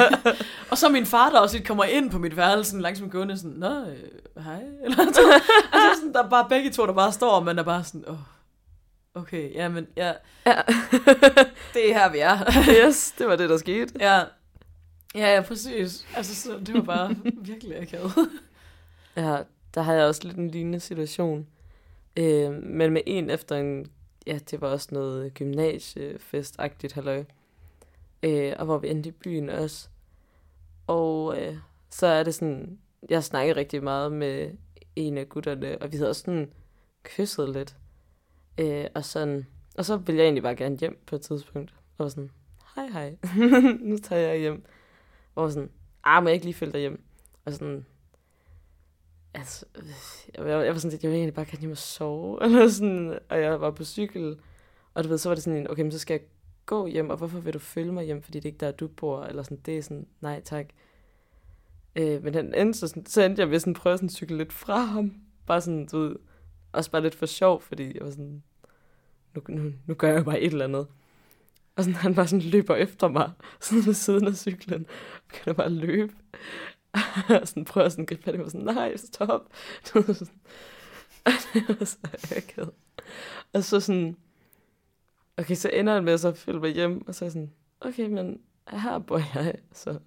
[0.70, 3.56] og så min far, der også kommer ind på mit værelse, sådan langsomt gående, sådan,
[3.56, 4.62] nå, øh, hej.
[4.84, 5.40] Eller så,
[5.72, 8.04] altså sådan, der er bare begge to, der bare står, og man er bare sådan,
[8.08, 8.14] åh,
[9.14, 10.12] oh, okay, jamen, ja,
[10.46, 10.54] Ja.
[11.74, 12.38] det er her, vi er.
[12.86, 13.94] yes, det var det, der skete.
[14.00, 14.22] ja.
[15.14, 16.06] Ja, ja, præcis.
[16.16, 18.12] Altså, så, det var bare virkelig akavet.
[19.16, 19.36] Ja,
[19.74, 21.46] der havde jeg også lidt en lignende situation.
[22.16, 23.86] Øh, men med en efter en,
[24.28, 27.24] ja, det var også noget gymnasiefestagtigt halløj.
[28.22, 29.88] Øh, og hvor vi endte i byen også.
[30.86, 31.56] Og øh,
[31.90, 32.78] så er det sådan,
[33.10, 34.50] jeg snakkede rigtig meget med
[34.96, 36.52] en af gutterne, og vi havde også sådan
[37.02, 37.76] kysset lidt.
[38.58, 39.46] Øh, og, sådan,
[39.78, 41.74] og så ville jeg egentlig bare gerne hjem på et tidspunkt.
[41.98, 42.30] Og var sådan,
[42.76, 43.16] hej hej,
[43.90, 44.64] nu tager jeg hjem.
[45.34, 45.70] Og var sådan,
[46.04, 47.02] ah, må jeg ikke lige følge dig hjem?
[47.44, 47.86] Og sådan,
[49.38, 52.38] altså, øh, jeg, jeg var sådan lidt, jeg vil egentlig bare gerne hjem og sove,
[52.44, 54.38] eller sådan, og jeg var på cykel,
[54.94, 56.20] og du ved, så var det sådan en, okay, men så skal jeg
[56.66, 58.88] gå hjem, og hvorfor vil du følge mig hjem, fordi det er ikke der, du
[58.88, 60.66] bor, eller sådan, det er sådan, nej tak.
[61.96, 64.36] Øh, men han endte så, sådan, så endte jeg ved sådan, prøve sådan at cykle
[64.36, 65.14] lidt fra ham,
[65.46, 66.16] bare sådan, du ved,
[66.72, 68.42] også bare lidt for sjov, fordi jeg var sådan,
[69.34, 70.86] nu, nu, nu gør jeg bare et eller andet.
[71.76, 75.52] Og sådan, han bare sådan løber efter mig, sådan ved siden af cyklen, og begynder
[75.52, 76.12] bare at løbe
[76.92, 79.48] og sådan prøver sådan at gribe fat i mig, sådan, nej, stop.
[81.24, 81.96] Og det var så
[82.36, 82.70] akavet.
[83.52, 84.16] Og så sådan,
[85.36, 88.06] okay, så ender han med at så følge mig hjem, og så er sådan, okay,
[88.06, 89.98] men her bor jeg, så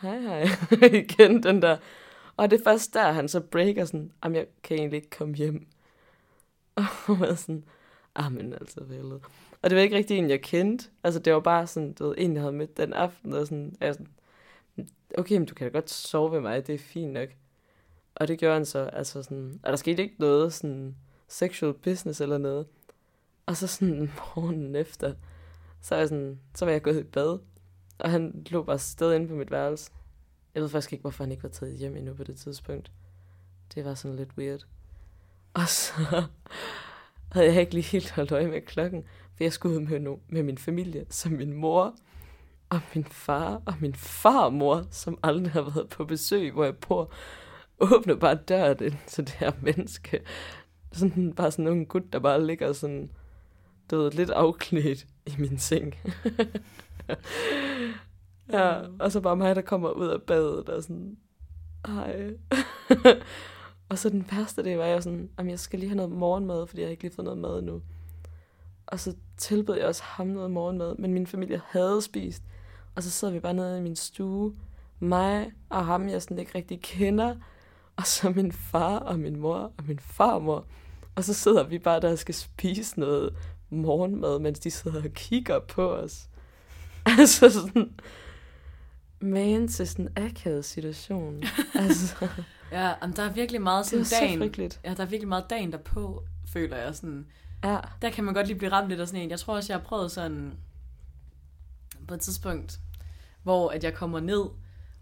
[0.00, 0.42] hej hej,
[0.92, 1.76] igen den der.
[2.36, 5.34] Og det er først der, han så breaker sådan, jamen jeg kan egentlig ikke komme
[5.34, 5.66] hjem.
[6.74, 7.64] Og jeg var sådan,
[8.14, 9.12] ah, men altså vel.
[9.62, 10.88] Og det var ikke rigtig en, jeg kendte.
[11.04, 13.76] Altså det var bare sådan, du ved, en, jeg havde mødt den aften, og sådan,
[13.80, 14.08] jeg sådan,
[15.18, 17.28] okay, men du kan da godt sove ved mig, det er fint nok.
[18.14, 20.96] Og det gjorde han så, altså sådan, og der skete ikke noget sådan
[21.28, 22.66] sexual business eller noget.
[23.46, 25.14] Og så sådan morgenen efter,
[25.80, 27.38] så, er jeg sådan, så var jeg gået i bad,
[27.98, 29.90] og han lå bare stadig inde på mit værelse.
[30.54, 32.92] Jeg ved faktisk ikke, hvorfor han ikke var taget hjem endnu på det tidspunkt.
[33.74, 34.66] Det var sådan lidt weird.
[35.54, 35.92] Og så
[37.32, 39.04] havde jeg ikke lige helt holdt øje med klokken,
[39.36, 41.96] for jeg skulle ud med, no- med min familie, som min mor,
[42.70, 47.12] og min far, og min farmor, som aldrig har været på besøg, hvor jeg bor,
[47.80, 50.20] åbner bare døren ind til det her menneske.
[50.92, 53.10] Sådan, bare sådan en gut, der bare ligger sådan,
[53.90, 55.94] du ved, lidt afklædt i min seng.
[58.52, 61.16] ja, og så bare mig, der kommer ud af badet og sådan,
[61.86, 62.30] hej.
[63.88, 66.66] og så den værste, det var jeg sådan, jamen jeg skal lige have noget morgenmad,
[66.66, 67.82] fordi jeg har ikke lige fået noget mad endnu.
[68.86, 72.42] Og så tilbød jeg også ham noget morgenmad, men min familie havde spist.
[72.94, 74.54] Og så sidder vi bare nede i min stue,
[75.00, 77.34] mig og ham, jeg sådan ikke rigtig kender,
[77.96, 80.64] og så min far og min mor og min farmor.
[81.14, 83.34] Og så sidder vi bare der og skal spise noget
[83.70, 86.28] morgenmad, mens de sidder og kigger på os.
[87.18, 87.90] Altså sådan,
[89.20, 91.42] man til sådan en akavet situation.
[91.74, 92.28] altså,
[92.72, 94.38] Ja, men der er virkelig meget det sådan så dagen.
[94.38, 94.80] frygteligt.
[94.84, 96.22] Ja, der er virkelig meget dagen derpå,
[96.52, 97.26] føler jeg sådan.
[97.64, 99.30] Ja, Der kan man godt lige blive ramt lidt af sådan en.
[99.30, 100.52] Jeg tror også, jeg har prøvet sådan
[102.08, 102.78] på et tidspunkt,
[103.42, 104.44] hvor at jeg kommer ned,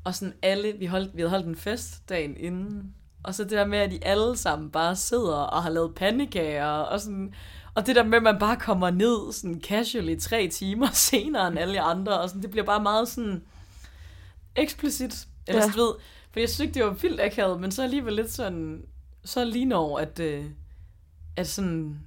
[0.05, 3.51] og sådan alle, vi, holdt, vi havde holdt en fest dagen inden, og så det
[3.53, 7.35] der med, at de alle sammen bare sidder og har lavet pandekager, og sådan,
[7.75, 11.59] Og det der med, at man bare kommer ned sådan casually tre timer senere end
[11.59, 13.43] alle andre, og sådan, det bliver bare meget sådan
[14.57, 15.27] eksplicit.
[15.47, 15.67] Eller Ja.
[15.83, 15.93] ved,
[16.33, 18.83] for jeg synes ikke, det var vildt akavet, men så alligevel lidt sådan,
[19.25, 20.45] så lige når, at, øh,
[21.37, 22.01] at sådan,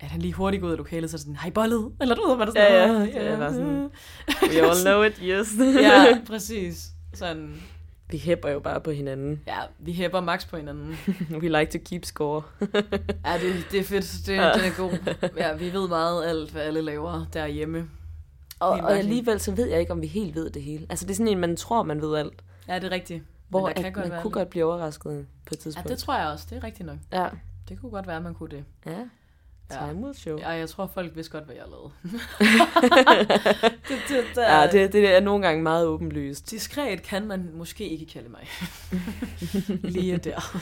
[0.00, 2.26] at han lige hurtigt går ud af lokalet, så er sådan, hej bollet, eller du
[2.28, 2.94] ved, hvad der sådan, Ja, ja.
[2.94, 3.90] "Åh, Det er bare sådan, øh."
[4.50, 5.48] We all know it, yes.
[5.82, 6.86] ja, præcis.
[7.14, 7.62] Sådan,
[8.10, 9.40] Vi hæpper jo bare på hinanden.
[9.46, 10.96] ja, vi hæpper max på hinanden.
[11.42, 12.42] We like to keep score.
[13.26, 14.26] Ja, det, det er fedt.
[14.26, 14.52] Det, Ja.
[14.52, 15.16] det er god.
[15.36, 17.88] Ja, vi ved meget alt, hvad alle laver derhjemme.
[18.60, 20.86] Og, og alligevel så ved jeg ikke, om vi helt ved det hele.
[20.90, 22.42] Altså det er sådan en, man tror, man ved alt.
[22.68, 23.22] Ja, det er rigtigt.
[23.48, 25.88] Hvor at kan man kunne lidt- godt blive overrasket på et Ja, tidspunkt.
[25.88, 26.46] det tror jeg også.
[26.50, 26.96] Det er rigtigt nok.
[27.12, 27.26] ja.
[27.68, 28.64] Det kunne godt være, at man kunne det.
[28.86, 28.98] ja.
[29.70, 29.86] Ja.
[29.86, 30.38] Time will show.
[30.38, 31.90] Ja, jeg tror, folk vidste godt, hvad jeg lavede.
[33.88, 36.50] det, det, det, Ja, det, det er nogle gange meget åbenlyst.
[36.50, 38.46] Diskret kan man måske ikke kalde mig.
[39.94, 40.56] Lige der.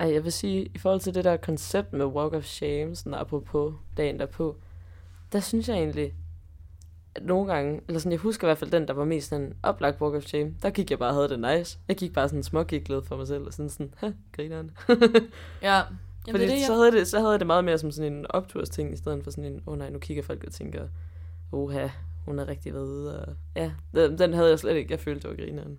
[0.00, 3.14] Ej, jeg vil sige, i forhold til det der koncept med Walk of Shame, sådan
[3.14, 4.56] apropos dagen derpå,
[5.32, 6.14] der synes jeg egentlig,
[7.20, 10.00] nogle gange, eller sådan, jeg husker i hvert fald den, der var mest sådan oplagt
[10.00, 11.78] Walk of Shame, der gik jeg bare og havde det nice.
[11.88, 14.70] Jeg gik bare sådan smågiklet for mig selv, og sådan sådan, ha, grineren.
[14.88, 14.94] Ja.
[16.26, 17.90] Jamen, Fordi det er det, så, havde det, så havde jeg det meget mere som
[17.90, 20.52] sådan en optursting, i stedet for sådan en, åh oh, nej, nu kigger folk og
[20.52, 20.88] tænker,
[21.52, 21.88] oha,
[22.24, 25.38] hun har rigtig ude, og ja, den, den havde jeg slet ikke, jeg følte, det
[25.38, 25.78] var grineren.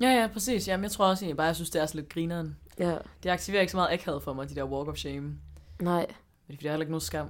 [0.00, 0.68] Ja, ja, præcis.
[0.68, 2.56] Jamen, jeg tror også egentlig bare, jeg synes, det er så lidt grineren.
[2.78, 5.34] Ja, Det aktiverer ikke så meget akavet for mig, de der walk of shame.
[5.80, 6.06] nej,
[6.44, 7.28] Fordi der er heller ikke nogen skam.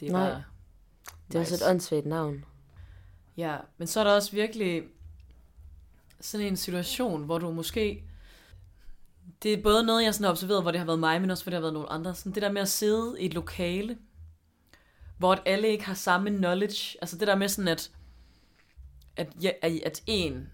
[0.00, 0.28] Det er Nej.
[0.30, 0.42] bare...
[1.28, 2.44] det er også et åndssvagt navn.
[3.36, 4.82] Ja, men så er der også virkelig
[6.20, 8.04] sådan en situation, hvor du måske...
[9.42, 11.44] Det er både noget, jeg sådan har observeret, hvor det har været mig, men også
[11.44, 12.14] hvor det har været nogle andre.
[12.14, 13.98] Sådan det der med at sidde i et lokale,
[15.18, 16.98] hvor alle ikke har samme knowledge.
[17.00, 17.90] Altså det der med sådan, at,
[19.16, 20.50] at, ja, at, en,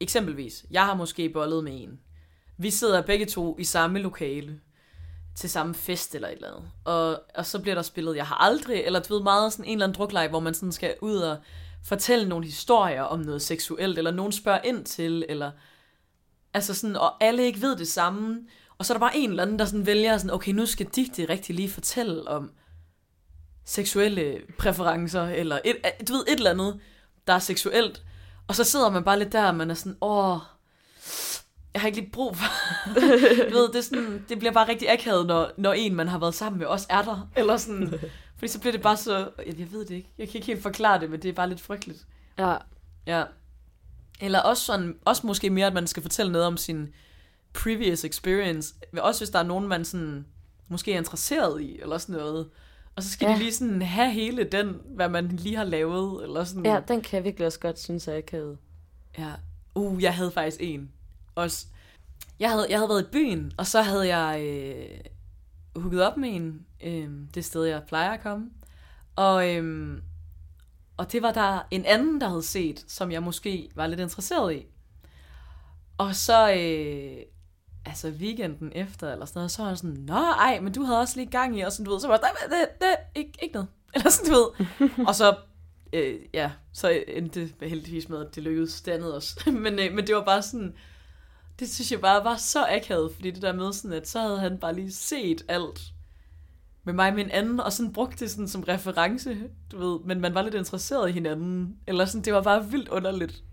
[0.00, 2.00] eksempelvis, jeg har måske bollet med en.
[2.56, 4.60] Vi sidder begge to i samme lokale
[5.36, 6.70] til samme fest eller et eller andet.
[6.84, 9.72] Og, og så bliver der spillet, jeg har aldrig, eller du ved meget sådan en
[9.72, 11.36] eller anden drukleg, hvor man sådan skal ud og
[11.84, 15.50] fortælle nogle historier om noget seksuelt, eller nogen spørger ind til, eller
[16.54, 18.40] altså sådan, og alle ikke ved det samme.
[18.78, 20.86] Og så er der bare en eller anden, der sådan vælger sådan, okay, nu skal
[20.86, 22.50] Digte rigtig lige fortælle om
[23.64, 25.76] seksuelle præferencer, eller et,
[26.08, 26.80] du ved, et eller andet,
[27.26, 28.02] der er seksuelt.
[28.48, 30.38] Og så sidder man bare lidt der, og man er sådan, åh,
[31.74, 32.44] jeg har ikke lige brug for...
[33.50, 36.18] du ved, det, er sådan, det bliver bare rigtig akavet, når, når en, man har
[36.18, 37.28] været sammen med, også er der.
[37.36, 37.94] Eller sådan,
[38.36, 39.30] fordi så bliver det bare så...
[39.46, 40.10] Jeg, jeg ved det ikke.
[40.18, 42.06] Jeg kan ikke helt forklare det, men det er bare lidt frygteligt.
[42.38, 42.56] Ja,
[43.06, 43.24] Ja.
[44.20, 46.88] Eller også, sådan, også måske mere, at man skal fortælle noget om sin
[47.52, 48.74] previous experience.
[48.98, 50.26] Også hvis der er nogen, man sådan,
[50.68, 52.48] måske er interesseret i, eller sådan noget.
[52.96, 53.34] Og så skal ja.
[53.34, 56.66] De lige sådan have hele den, hvad man lige har lavet, eller sådan.
[56.66, 58.58] ja, den kan jeg virkelig også godt synes, jeg kan.
[59.18, 59.30] Ja.
[59.74, 60.90] Uh, jeg havde faktisk en.
[61.34, 61.66] Også.
[62.40, 65.00] Jeg havde, jeg havde været i byen, og så havde jeg øh,
[65.82, 68.50] hooket op med en, øh, det sted, jeg plejer at komme.
[69.16, 69.98] Og, øh,
[70.96, 74.54] og det var der en anden, der havde set, som jeg måske var lidt interesseret
[74.54, 74.66] i.
[75.98, 77.22] Og så, øh,
[77.86, 81.00] altså weekenden efter, eller sådan noget, så var jeg sådan, Nå, ej, men du havde
[81.00, 83.38] også lige gang i, og sådan, du ved, så var jeg, det, det, det, ikke,
[83.42, 83.68] ikke noget.
[83.94, 84.90] Eller sådan, du ved.
[85.06, 85.36] og så
[85.92, 89.50] øh, ja, så endte det heldigvis med, at det lykkedes det andet også.
[89.64, 90.74] men, øh, men det var bare sådan,
[91.60, 94.40] det synes jeg bare var så akavet, fordi det der med sådan, at så havde
[94.40, 95.80] han bare lige set alt
[96.84, 99.36] med mig og min anden, og sådan brugte det sådan som reference,
[99.72, 102.88] du ved, men man var lidt interesseret i hinanden, eller sådan, det var bare vildt
[102.88, 103.44] underligt.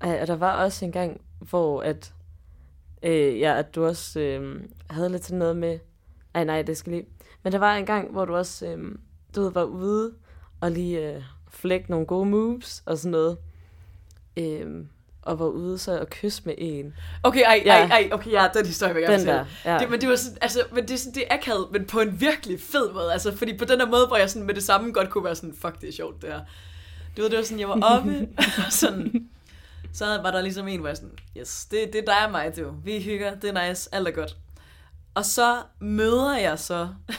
[0.00, 2.14] Ej, og der var også en gang, hvor at,
[3.02, 5.78] øh, ja, at du også øh, havde lidt sådan noget med...
[6.34, 7.06] Ej, nej, det skal lige...
[7.42, 8.94] Men der var en gang, hvor du også, øh,
[9.36, 10.14] du ved, var ude
[10.60, 13.38] og lige øh, flække nogle gode moves og sådan noget.
[14.36, 14.84] Øh,
[15.26, 16.94] og var ude så og kysse med en.
[17.22, 17.74] Okay, ej, Ja.
[17.74, 19.78] ej, ej, okay, ja, den historie vil jeg gerne ja.
[19.78, 22.00] Det, men det var sådan, altså, men det er sådan, det er akavet, men på
[22.00, 24.62] en virkelig fed måde, altså, fordi på den der måde, hvor jeg sådan med det
[24.62, 26.40] samme godt kunne være sådan, fuck, det er sjovt, det her.
[27.16, 28.28] Du ved, det var sådan, jeg var oppe,
[28.66, 29.28] og sådan,
[29.92, 32.56] så var der ligesom en, hvor jeg sådan, yes, det, det er dig og mig,
[32.56, 32.72] du.
[32.84, 34.36] Vi hygger, det er nice, alt er godt.
[35.14, 36.88] Og så møder jeg så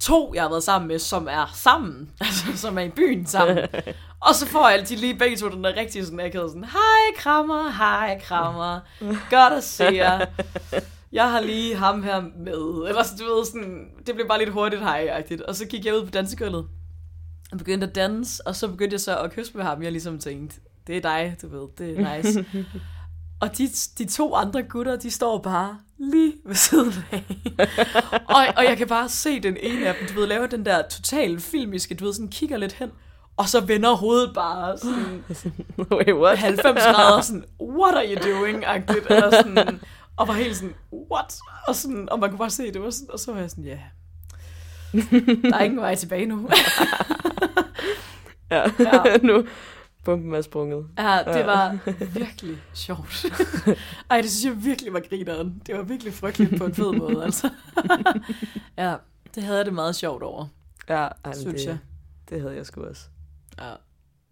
[0.00, 3.58] to, jeg har været sammen med, som er sammen, altså som er i byen sammen.
[4.22, 7.16] Og så får jeg de lige begge to den der rigtige sådan akavet sådan, hej
[7.16, 8.80] krammer, hej krammer,
[9.30, 10.26] godt at se jer.
[11.12, 12.88] Jeg har lige ham her med.
[12.88, 15.42] Eller så, du ved, sådan, det blev bare lidt hurtigt hej-agtigt.
[15.42, 16.66] Og så gik jeg ud på dansegulvet
[17.52, 19.82] og begyndte at danse, og så begyndte jeg så at kysse med ham.
[19.82, 22.44] Jeg ligesom tænkte, det er dig, du ved, det er nice.
[23.40, 27.24] og de, de to andre gutter, de står bare lige ved siden af.
[28.28, 30.82] og, og jeg kan bare se den ene af dem, du ved, lave den der
[30.88, 32.90] total filmiske, du ved, sådan kigger lidt hen,
[33.36, 35.24] og så vender hovedet bare sådan
[35.98, 36.38] Wait, what?
[36.38, 38.64] 90 grader, sådan, what are you doing?
[38.66, 39.80] Agtigt, eller sådan,
[40.16, 40.74] og var helt sådan,
[41.12, 41.38] what?
[41.68, 43.64] Og, sådan, og man kunne bare se, det var sådan, og så var jeg sådan,
[43.64, 43.78] ja,
[45.50, 46.48] der er ingen vej tilbage nu.
[48.50, 48.62] ja.
[48.78, 49.16] Ja.
[49.22, 49.44] nu
[50.04, 50.86] bomben er sprunget.
[50.98, 51.78] ja, det var
[52.14, 53.24] virkelig sjovt.
[54.10, 55.62] Ej, det synes jeg virkelig var grineren.
[55.66, 57.50] Det var virkelig frygteligt på en fed måde, altså.
[58.78, 58.94] ja,
[59.34, 60.46] det havde jeg det meget sjovt over,
[60.88, 61.78] Ja, ej, synes det, jeg.
[62.30, 63.02] det havde jeg sgu også.
[63.62, 63.74] Ja.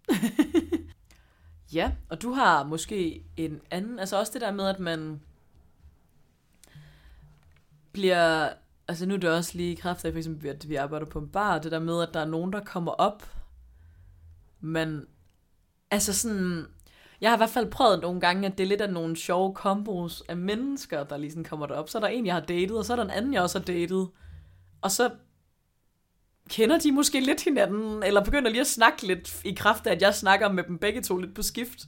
[1.77, 5.21] ja, og du har måske en anden, altså også det der med, at man
[7.91, 8.49] bliver,
[8.87, 11.19] altså nu er det også lige i kraft af, for eksempel, at vi arbejder på
[11.19, 13.29] en bar, det der med, at der er nogen, der kommer op,
[14.59, 15.05] men,
[15.91, 16.67] altså sådan,
[17.21, 19.53] jeg har i hvert fald prøvet nogle gange, at det er lidt af nogle sjove
[19.53, 21.89] kombos af mennesker, der lige kommer derop.
[21.89, 23.59] Så er der en, jeg har datet, og så er der en anden, jeg også
[23.59, 24.09] har datet.
[24.81, 25.09] Og så
[26.51, 30.01] kender de måske lidt hinanden, eller begynder lige at snakke lidt i kraft af, at
[30.01, 31.87] jeg snakker med dem begge to lidt på skift.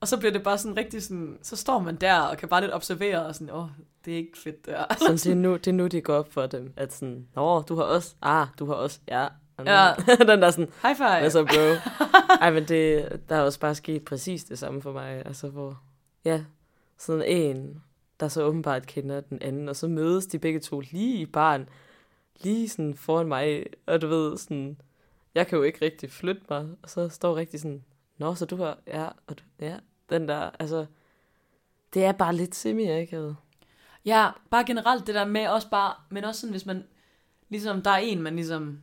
[0.00, 2.60] Og så bliver det bare sådan rigtig sådan, så står man der og kan bare
[2.60, 3.68] lidt observere og sådan, åh, oh,
[4.04, 4.84] det er ikke fedt der.
[4.98, 7.62] Sådan, det, er nu, det er nu, det går op for dem, at sådan, nå,
[7.62, 9.26] du har også, ah, du har også, ja.
[9.66, 9.92] Ja.
[10.18, 11.20] Den der sådan, High five.
[11.20, 11.94] hvad så, bro?
[12.44, 15.22] Ej, men det, der er også bare sket præcis det samme for mig.
[15.26, 15.82] Altså, hvor,
[16.24, 16.44] ja,
[16.98, 17.82] sådan en,
[18.20, 21.68] der så åbenbart kender den anden, og så mødes de begge to lige i baren,
[22.40, 24.80] lige sådan foran mig, og du ved, sådan,
[25.34, 27.84] jeg kan jo ikke rigtig flytte mig, og så står rigtig sådan,
[28.18, 29.76] nå, så du har, ja, og du, ja,
[30.10, 30.86] den der, altså,
[31.94, 33.36] det er bare lidt semi-akavet.
[34.04, 36.84] Ja, bare generelt det der med også bare, men også sådan, hvis man,
[37.48, 38.78] ligesom, der er en, man ligesom,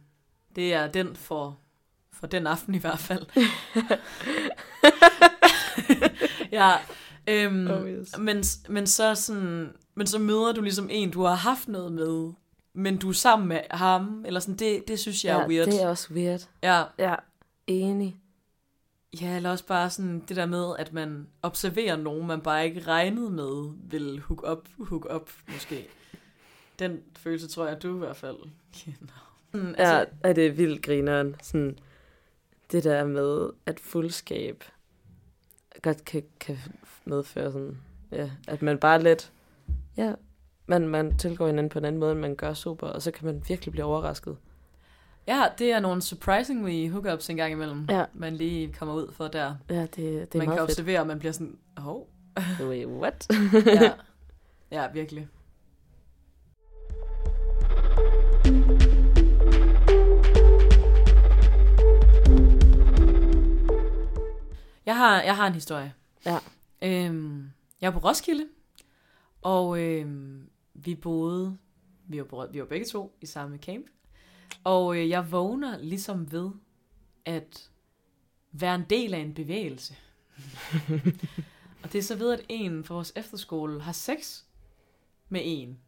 [0.56, 1.60] det er den for,
[2.12, 3.26] for den aften i hvert fald.
[6.52, 6.72] ja,
[7.28, 8.18] øhm, Oh, yes.
[8.18, 12.34] men, men så sådan, men så møder du ligesom en, du har haft noget med,
[12.76, 15.66] men du er sammen med ham, eller sådan, det, det synes jeg er weird.
[15.66, 16.48] det er også weird.
[16.64, 17.16] Ja, Ja,
[17.68, 18.16] enig.
[19.22, 22.82] ja, eller også bare sådan det der med, at man observerer nogen, man bare ikke
[22.82, 25.88] regnede med, vil hook up, hook up måske.
[26.80, 28.38] Den følelse tror jeg, du i hvert fald
[28.74, 29.38] kender.
[29.52, 31.36] Sådan, Ja, er det vildt grineren.
[31.42, 31.80] Sådan,
[32.72, 34.64] det der med, at fuldskab
[35.82, 36.58] godt kan, kan
[37.06, 37.78] medføre sådan,
[38.12, 39.32] ja, at man bare lidt,
[39.98, 40.14] ja,
[40.68, 43.26] man, man tilgår hinanden på en anden måde, end man gør super, og så kan
[43.26, 44.38] man virkelig blive overrasket.
[45.28, 48.06] Ja, det er nogle surprisingly hookups en gang imellem, Ja.
[48.14, 49.56] man lige kommer ud for der.
[49.70, 50.70] Ja, det, det er man kan meget fedt.
[50.70, 52.08] observere, og man bliver sådan, hov.
[52.62, 53.28] Wait, what?
[53.82, 53.92] Ja.
[54.82, 55.28] ja, virkelig.
[64.86, 65.94] Jeg har, jeg har en historie.
[66.26, 66.38] Ja.
[66.82, 67.50] Øhm,
[67.82, 68.46] jeg var på Roskilde,
[69.42, 71.58] og øhm, vi boede,
[72.08, 73.86] vi var, vi var begge to i samme camp,
[74.64, 76.52] og øh, jeg vågner ligesom ved
[77.26, 77.70] at
[78.52, 79.96] være en del af en bevægelse.
[81.84, 84.42] og det er så ved, at en fra vores efterskole har sex
[85.30, 85.80] med en.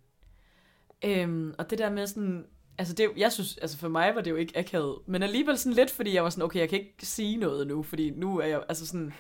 [1.06, 2.46] Øhm, og det der med sådan,
[2.78, 5.74] altså det, jeg synes, altså for mig var det jo ikke akavet, men alligevel sådan
[5.74, 8.46] lidt, fordi jeg var sådan, okay, jeg kan ikke sige noget nu, fordi nu er
[8.46, 9.14] jeg, altså sådan,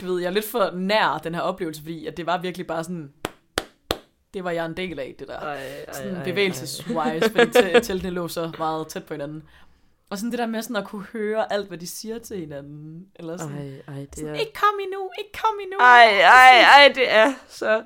[0.00, 2.66] du ved, jeg er lidt for nær den her oplevelse, fordi at det var virkelig
[2.66, 3.12] bare sådan,
[4.34, 5.38] det var jeg en del af, det der.
[5.38, 9.42] Ej, ej, Sådan bevægelseswise, fordi te- teltene lå så meget tæt på hinanden.
[10.10, 13.06] Og sådan det der med sådan at kunne høre alt, hvad de siger til hinanden.
[13.16, 14.38] Eller sådan, Ej, ej, det sådan er...
[14.38, 15.78] ikke kom endnu, ikke kom endnu.
[15.78, 17.82] Ej, ej, ej, det er så...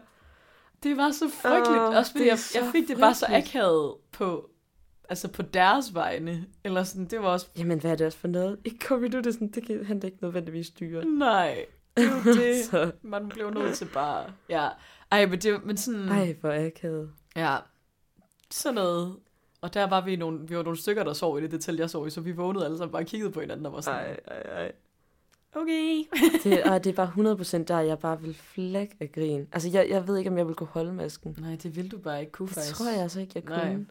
[0.83, 1.81] Det var så frygteligt.
[1.83, 4.51] Åh, også fordi jeg, jeg fik det bare så akavet på,
[5.09, 6.47] altså på deres vegne.
[6.65, 8.59] Eller sådan, det var også, Jamen, hvad er det også for noget?
[8.65, 11.05] Ikke kom nu, det er sådan, det kan han da ikke nødvendigvis styre.
[11.05, 12.33] nej, det er jo
[12.85, 12.93] det.
[13.03, 14.69] Man blev nødt til bare, ja.
[15.15, 17.11] Ej, men, det, men sådan, ej, hvor akavet.
[17.37, 17.57] ja,
[18.51, 19.17] sådan noget.
[19.61, 21.81] Og der var vi nogle, vi var nogle stykker, der sov i det, det telt,
[21.81, 23.81] jeg sov i, så vi vågnede alle sammen bare og kiggede på hinanden og var
[23.81, 24.73] sådan, Ej, ej, ej.
[25.55, 26.03] okay.
[26.45, 29.49] Det, og det er bare 100% der, jeg bare vil flække af grin.
[29.53, 31.37] Altså, jeg, jeg ved ikke, om jeg vil kunne holde masken.
[31.41, 32.75] Nej, det vil du bare ikke kunne, Det faktisk.
[32.77, 33.73] tror jeg altså ikke, jeg Nej.
[33.73, 33.87] kunne.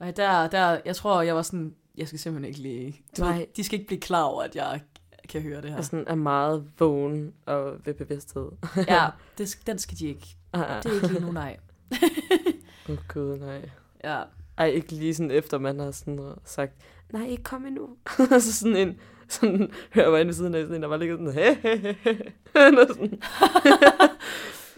[0.00, 3.46] Nej, der, der, jeg tror, jeg var sådan, jeg skal simpelthen ikke lige, du Nej.
[3.56, 4.80] de skal ikke blive klar over, at jeg
[5.28, 5.76] kan høre det her.
[5.76, 8.48] Jeg sådan er meget vågen og ved bevidsthed.
[8.88, 9.06] ja,
[9.38, 10.36] det, den skal de ikke.
[10.52, 10.82] Ah, ah.
[10.82, 11.56] Det er ikke lige nu, nej.
[12.88, 13.70] Åh, gud, nej.
[14.04, 14.22] Ja,
[14.58, 16.72] Ej, ikke lige sådan efter, man har sådan sagt,
[17.12, 17.88] nej, ikke kom endnu.
[18.40, 20.96] så sådan en, sådan, hører jeg var inde ved siden af, sådan en, der var
[20.96, 22.70] ligget sådan, he, he, he, he.
[22.70, 23.22] Noget sådan.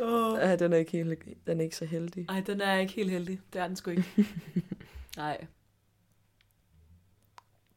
[0.08, 0.38] oh.
[0.38, 2.26] Ej, den er ikke helt, den er ikke så heldig.
[2.28, 3.40] Ej, den er ikke helt heldig.
[3.52, 4.26] Det er den sgu ikke.
[5.16, 5.46] nej.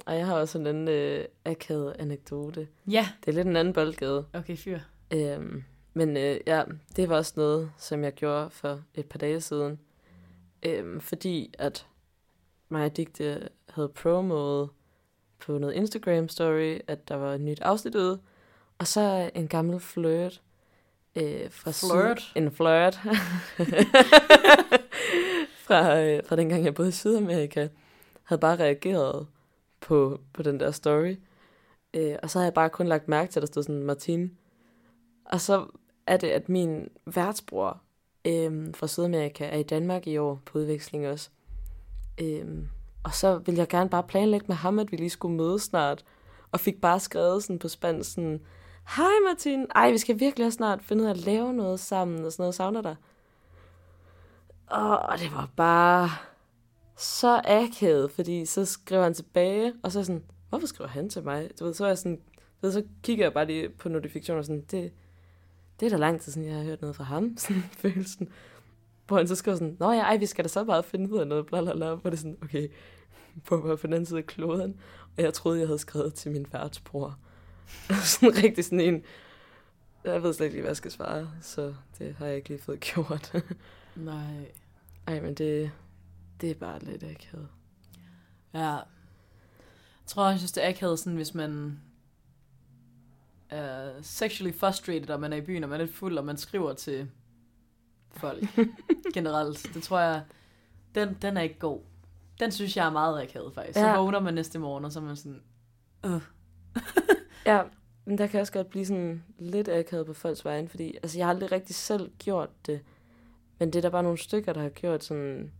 [0.07, 2.67] Og jeg har også en anden øh, akavet anekdote.
[2.87, 4.25] Ja, Det er lidt en anden boldgade.
[4.33, 4.79] okay, fyr.
[5.13, 6.63] Øhm, men øh, ja,
[6.95, 9.79] det var også noget, som jeg gjorde for et par dage siden.
[10.63, 11.87] Øhm, fordi at
[12.69, 14.69] mig og Digte havde promoet
[15.39, 18.19] på noget Instagram story, at der var et nyt afsnit ude.
[18.77, 20.41] Og så en gammel flirt.
[21.15, 22.21] Øh, fra Flirt?
[22.21, 22.95] Syd, en flirt.
[25.67, 27.67] fra, øh, fra dengang jeg boede i Sydamerika.
[28.23, 29.27] Havde bare reageret
[29.81, 31.15] på, på den der story.
[31.93, 34.37] Øh, og så havde jeg bare kun lagt mærke til, at der stod sådan Martin.
[35.25, 35.65] Og så
[36.07, 37.81] er det, at min værtsbror
[38.27, 41.29] øh, fra Sydamerika er i Danmark i år på udveksling også.
[42.21, 42.45] Øh,
[43.03, 46.05] og så ville jeg gerne bare planlægge med ham, at vi lige skulle mødes snart.
[46.51, 48.41] Og fik bare skrevet sådan på spansk sådan,
[48.95, 52.25] Hej Martin, ej, vi skal virkelig også snart finde ud af at lave noget sammen
[52.25, 52.95] og sådan noget, savner dig.
[54.67, 56.09] Og det var bare
[56.97, 61.49] så akavet, fordi så skrev han tilbage, og så sådan, hvorfor skriver han til mig?
[61.59, 62.21] Du ved, så er jeg sådan,
[62.61, 64.91] ved, så kigger jeg bare lige på notifikationer, sådan, det,
[65.79, 68.29] det er da lang tid siden, jeg har hørt noget fra ham, sådan følelsen.
[69.07, 71.19] Hvor han så skriver sådan, nå ja, ej, vi skal da så bare finde ud
[71.19, 71.93] af noget, bla bla bla.
[71.93, 72.67] Hvor det er sådan, okay,
[73.47, 74.79] på, på den anden side af kloden.
[75.17, 77.17] Og jeg troede, jeg havde skrevet til min værtsbror.
[78.03, 79.03] sådan rigtig sådan en,
[80.03, 82.61] jeg ved slet ikke lige, hvad jeg skal svare, så det har jeg ikke lige
[82.61, 83.43] fået gjort.
[83.95, 84.51] Nej.
[85.07, 85.71] Ej, men det,
[86.41, 87.47] det er bare lidt akavet.
[88.53, 88.59] Ja.
[88.59, 88.83] Jeg
[90.05, 91.79] tror, jeg synes, det er akavet, sådan, hvis man
[93.49, 96.37] er sexually frustrated, og man er i byen, og man er lidt fuld, og man
[96.37, 97.09] skriver til
[98.11, 98.43] folk
[99.13, 99.69] generelt.
[99.73, 100.23] Det tror jeg,
[100.95, 101.81] den, den er ikke god.
[102.39, 103.79] Den synes jeg er meget akavet, faktisk.
[103.79, 103.97] Så Ja.
[103.99, 105.41] vågner man næste morgen, og så er man sådan,
[106.05, 106.21] øh.
[107.45, 107.61] Ja,
[108.05, 111.25] men der kan også godt blive sådan lidt akavet på folks vegne, fordi altså, jeg
[111.27, 112.81] har aldrig rigtig selv gjort det.
[113.59, 115.51] Men det er der bare nogle stykker, der har gjort sådan,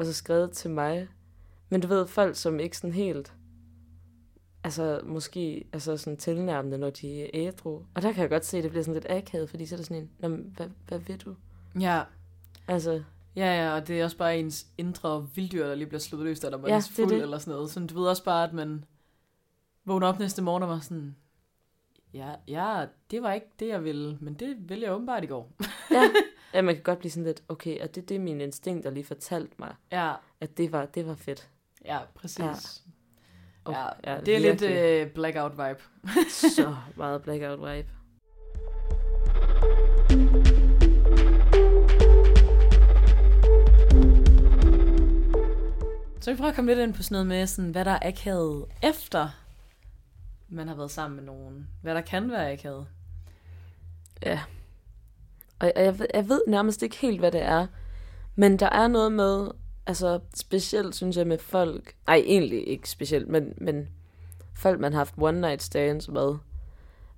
[0.00, 1.08] og så skrevet til mig.
[1.68, 3.32] Men du ved, folk som ikke sådan helt,
[4.64, 7.82] altså måske altså sådan tilnærmende, når de er ædru.
[7.94, 9.76] Og der kan jeg godt se, at det bliver sådan lidt akavet, fordi så er
[9.76, 11.34] det sådan en, Nå, hvad, hvad ved du?
[11.80, 12.02] Ja,
[12.68, 13.02] Altså,
[13.36, 16.40] Ja, ja, og det er også bare ens indre vilddyr, der lige bliver slået løs,
[16.40, 17.22] der man Ja, er er fuld det.
[17.22, 17.70] eller sådan noget.
[17.70, 18.84] Så du ved også bare, at man
[19.84, 21.16] vågner op næste morgen og var sådan,
[22.14, 25.52] ja, ja, det var ikke det, jeg ville, men det ville jeg åbenbart i går.
[25.90, 26.02] ja,
[26.54, 28.90] ja, man kan godt blive sådan lidt, okay, og det er det, min instinkt der
[28.90, 31.48] lige fortalte mig, Ja, at det var, det var fedt.
[31.84, 32.38] ja, præcis.
[32.38, 32.52] Ja.
[33.70, 33.86] Ja.
[33.90, 34.62] Oh, Ja, det er lidt
[35.06, 35.82] uh, blackout vibe.
[36.56, 37.88] så meget blackout vibe.
[46.20, 48.08] Så vi prøver at komme lidt ind på sådan noget med, sådan, hvad der er
[48.08, 49.28] akavet efter,
[50.48, 51.68] man har været sammen med nogen.
[51.82, 52.86] Hvad der kan være akavet.
[54.26, 54.40] Ja.
[55.60, 57.66] Og jeg, jeg, ved, jeg ved nærmest ikke helt, hvad det er.
[58.36, 59.48] Men der er noget med,
[59.86, 63.88] altså specielt synes jeg med folk, nej egentlig ikke specielt, men, men
[64.56, 66.34] folk man har haft one night stands med,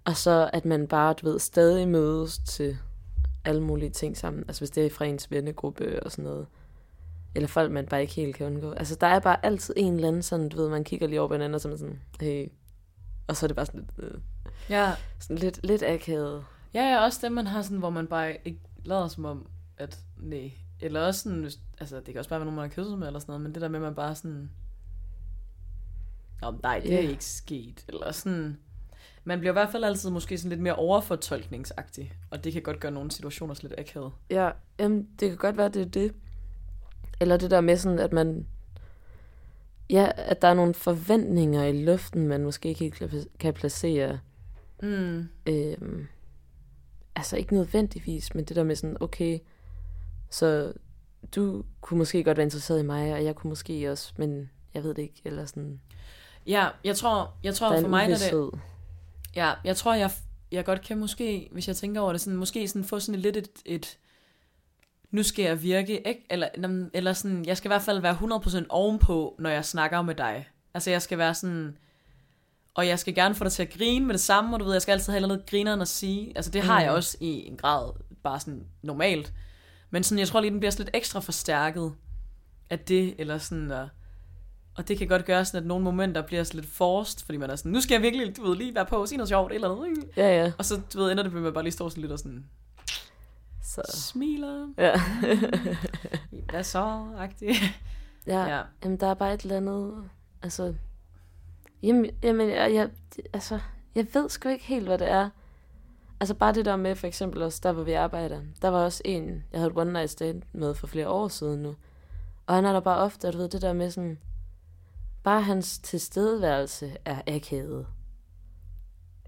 [0.05, 2.79] og så at man bare, du ved, stadig mødes til
[3.45, 4.45] alle mulige ting sammen.
[4.49, 6.47] Altså hvis det er fra ens vennegruppe og sådan noget.
[7.35, 8.73] Eller folk, man bare ikke helt kan undgå.
[8.73, 11.29] Altså der er bare altid en eller anden sådan, du ved, man kigger lige over
[11.29, 12.49] på hinanden, og så er man sådan, hey.
[13.27, 14.21] Og så er det bare sådan lidt, øh,
[14.71, 16.45] Ja, sådan lidt, lidt akavet.
[16.75, 19.47] Ja, ja, også dem, man har sådan, hvor man bare ikke lader som om,
[19.77, 20.53] at nej.
[20.81, 23.07] Eller også sådan, hvis, altså det kan også bare være nogen, man har kysset med
[23.07, 24.51] eller sådan noget, men det der med, at man bare sådan,
[26.43, 27.09] Nå, nej, det er Ja.
[27.09, 27.85] ikke sket.
[27.89, 28.59] Eller sådan,
[29.25, 32.81] man bliver i hvert fald altid måske sådan lidt mere overfortolkningsagtig, og det kan godt
[32.81, 34.13] gøre nogle situationer lidt akavet.
[34.31, 36.15] Ja, jamen, det kan godt være, det er det.
[37.21, 38.47] Eller det der med sådan, at man...
[39.91, 44.19] Ja, at der er nogle forventninger i luften, man måske ikke helt kan- kan placere.
[44.83, 45.29] Mm.
[45.47, 46.07] Øhm,
[47.17, 49.39] altså ikke nødvendigvis, men det der med sådan, okay,
[50.31, 50.73] så
[51.35, 54.85] du kunne måske godt være interesseret i mig, og jeg kunne måske også, men jeg
[54.85, 55.81] ved det ikke, eller sådan,
[56.47, 58.61] Ja, jeg tror, jeg tror for mig, der det, uvidshed.
[59.37, 60.11] Ja, jeg tror, jeg,
[60.53, 63.37] jeg godt kan måske, hvis jeg tænker over det, sådan, måske sådan få sådan lidt
[63.37, 63.99] et, et
[65.11, 66.27] nu skal jeg virke, ikke?
[66.31, 66.49] Eller,
[66.95, 70.49] eller sådan, jeg skal i hvert fald være 100% ovenpå, når jeg snakker med dig.
[70.75, 71.77] Altså, jeg skal være sådan,
[72.75, 74.73] og jeg skal gerne få dig til at grine med det samme, og du ved,
[74.73, 76.33] jeg skal altid have noget grineren at sige.
[76.37, 76.85] Altså, det har Mm.
[76.85, 77.93] jeg også i en grad,
[78.23, 79.33] bare sådan normalt.
[79.91, 81.93] Men sådan, jeg tror lige, den bliver sådan lidt ekstra forstærket
[82.71, 83.89] af det, eller sådan, og,
[84.77, 87.51] og det kan godt gøre sådan, at nogle momenter bliver sådan lidt forced, fordi man
[87.51, 89.69] er sådan, nu skal jeg virkelig, du ved, lige være på, sige noget sjovt, eller
[89.69, 90.03] noget, ikke?
[90.17, 90.53] Ja, ja.
[90.59, 92.19] Og så, du ved, ender det med, at man bare lige står sådan lidt og
[92.19, 92.45] sådan,
[93.65, 95.01] Så, smiler, ja.
[96.51, 97.57] hvad så, agtigt.
[98.27, 98.45] ja.
[98.57, 98.63] Ja.
[98.85, 99.95] Jamen, der er bare et eller andet,
[100.43, 100.75] altså,
[101.83, 102.91] jamen, jamen jeg, jeg,
[103.33, 103.59] altså,
[103.95, 105.31] jeg ved sgu ikke helt, hvad det er.
[106.21, 108.41] Altså bare det der med, for eksempel også der, hvor vi arbejder.
[108.63, 111.63] Der var også en, jeg havde et one night stand med for flere år siden
[111.63, 111.75] nu.
[112.47, 114.19] Og han er der bare ofte, du ved, det der med sådan,
[115.23, 117.87] bare hans tilstedeværelse er akavet.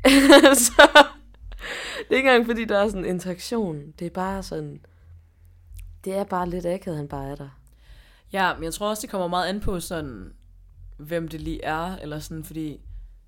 [0.67, 0.89] så,
[1.99, 3.93] det er ikke engang, fordi der er sådan en interaktion.
[3.99, 4.81] Det er bare sådan,
[6.05, 7.49] det er bare lidt akavet, han bare er der.
[8.33, 10.35] Ja, men jeg tror også, det kommer meget an på sådan,
[10.97, 12.81] hvem det lige er, eller sådan, fordi,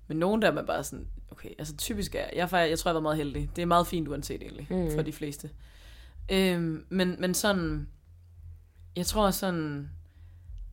[0.07, 2.89] men nogen der er man bare sådan, okay, altså typisk er, jeg, jeg, jeg tror,
[2.91, 3.49] jeg var meget heldig.
[3.55, 4.91] Det er meget fint uanset egentlig, Mm.
[4.95, 5.49] for de fleste.
[6.31, 7.87] Øhm, men, men sådan,
[8.95, 9.89] jeg tror sådan,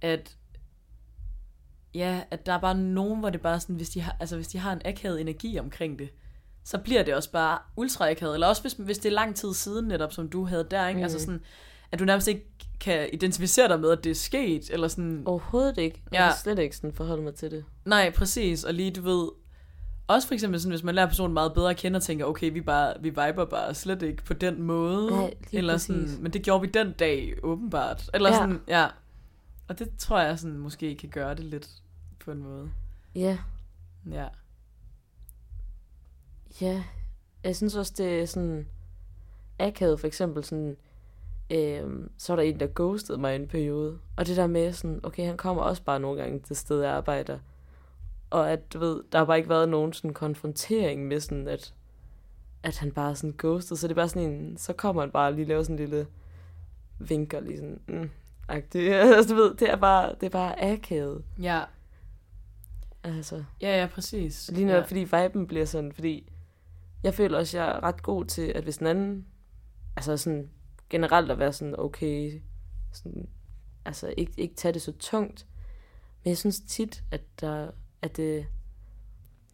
[0.00, 0.36] at
[1.94, 4.48] ja, at der er bare nogen, hvor det bare sådan, hvis de har, altså hvis
[4.48, 6.08] de har en akavet energi omkring det,
[6.64, 8.34] så bliver det også bare ultra akavet.
[8.34, 10.98] Eller også hvis, hvis det er lang tid siden netop, som du havde der, ikke?
[10.98, 11.02] Mm.
[11.02, 11.24] Altså Mm.
[11.24, 11.40] sådan,
[11.92, 12.46] at du nærmest ikke
[12.84, 16.02] kan identificere dig med, at det er sket, eller sådan, Overhovedet ikke.
[16.12, 16.26] Jeg Ja.
[16.26, 17.64] kan slet ikke sådan forholde mig til det.
[17.84, 18.64] Nej, præcis.
[18.64, 19.28] Og lige, du ved,
[20.06, 22.52] også for eksempel sådan, hvis man lærer personen meget bedre at kende og tænker, okay,
[22.52, 25.10] vi, bare, vi viber bare slet ikke på den måde.
[25.10, 25.86] Nej, eller præcis.
[25.86, 28.10] sådan, men det gjorde vi den dag, åbenbart.
[28.14, 28.36] Eller ja.
[28.36, 28.86] sådan, ja.
[29.68, 31.68] Og det tror jeg sådan, måske kan gøre det lidt
[32.24, 32.70] på en måde.
[33.14, 33.38] Ja,
[34.10, 34.26] Ja.
[36.60, 36.82] ja.
[37.44, 38.66] Jeg synes også, det er sådan
[39.58, 40.76] akavet, for eksempel sådan,
[41.50, 43.98] øhm, så er der en, der ghostede mig en periode.
[44.16, 46.92] Og det der med sådan, okay, han kommer også bare nogle gange til stedet, jeg
[46.92, 47.38] arbejder.
[48.30, 51.74] Og at, du ved, der har bare ikke været nogen sådan konfrontering med sådan, at,
[52.62, 53.78] at han bare sådan ghostet.
[53.78, 55.78] Så det er bare sådan en, så kommer han bare og lige laver sådan en
[55.78, 56.06] lille
[56.98, 58.10] vinker, lige sådan, mm,
[58.48, 58.94] agtig.
[58.94, 61.24] altså, du ved, det er bare, det er bare akavet.
[61.42, 61.62] Ja.
[63.04, 63.44] Altså.
[63.60, 64.50] Ja, ja, præcis.
[64.52, 64.86] Lige netop, ja.
[64.86, 66.32] fordi viben bliver sådan, fordi
[67.02, 69.26] jeg føler også, jeg er ret god til, at hvis den anden,
[69.96, 70.50] altså sådan
[70.90, 72.42] generelt at være sådan, okay,
[72.92, 73.28] sådan,
[73.84, 75.46] altså ikke, ikke tage det så tungt,
[76.24, 77.70] men jeg synes tit, at der,
[78.02, 78.46] at det,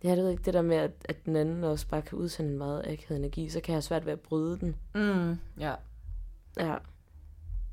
[0.02, 2.58] jeg ved ikke, det der med, at, at den anden også bare kan udsende en
[2.58, 4.76] meget akavet energi, så kan jeg have svært ved at bryde den.
[4.94, 5.74] Mm, ja.
[6.56, 6.76] Ja.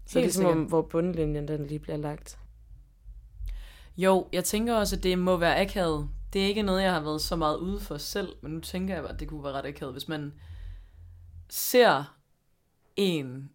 [0.05, 2.39] Så Helt det er ligesom, om, hvor bundlinjen den lige bliver lagt.
[3.97, 6.10] Jo, jeg tænker også, at det må være akavet.
[6.34, 8.95] Det er ikke noget, jeg har været så meget ude for selv, men nu tænker
[8.95, 10.34] jeg, at det kunne være ret akavet, hvis man
[11.49, 12.16] ser
[12.98, 13.50] en,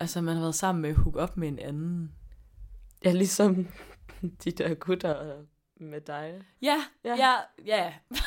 [0.00, 2.12] altså man har været sammen med hook op med en anden.
[3.04, 3.66] Ja, ligesom
[4.44, 5.42] de der gutter
[5.76, 6.42] med dig.
[6.62, 7.14] Ja, Ja.
[7.16, 7.34] ja,
[7.66, 7.92] ja.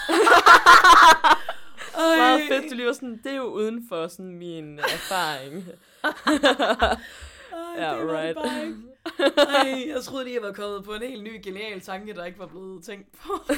[2.18, 5.64] Meget fedt, du lige var sådan, det er jo uden for sådan min erfaring.
[6.04, 8.36] Ej, Ja, det right.
[8.36, 8.78] bare ikke.
[9.38, 12.40] Ej, jeg troede lige, jeg var kommet på en helt ny genial tanke, der ikke
[12.40, 13.34] var blevet tænkt på.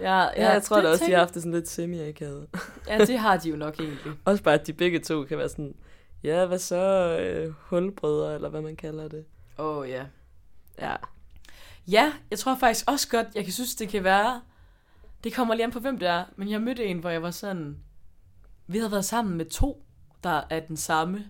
[0.00, 2.46] ja, Ja, jeg tror da også, de tænker- har haft det sådan lidt semi-akavet.
[2.88, 4.12] Ja, det har de jo nok egentlig.
[4.24, 5.74] Også bare, at de begge to kan være sådan,
[6.22, 6.76] ja, hvad så,
[7.20, 9.24] øh, hulbrødre, eller hvad man kalder det.
[9.58, 10.04] Åh, oh, ja.
[10.78, 10.96] Ja.
[11.88, 14.40] Ja, jeg tror faktisk også godt, jeg kan synes, det kan være...
[15.24, 16.24] Det kommer lige an på, hvem det er.
[16.36, 17.76] Men jeg mødte en, hvor jeg var sådan...
[18.66, 19.84] Vi havde været sammen med to,
[20.24, 21.24] der er den samme.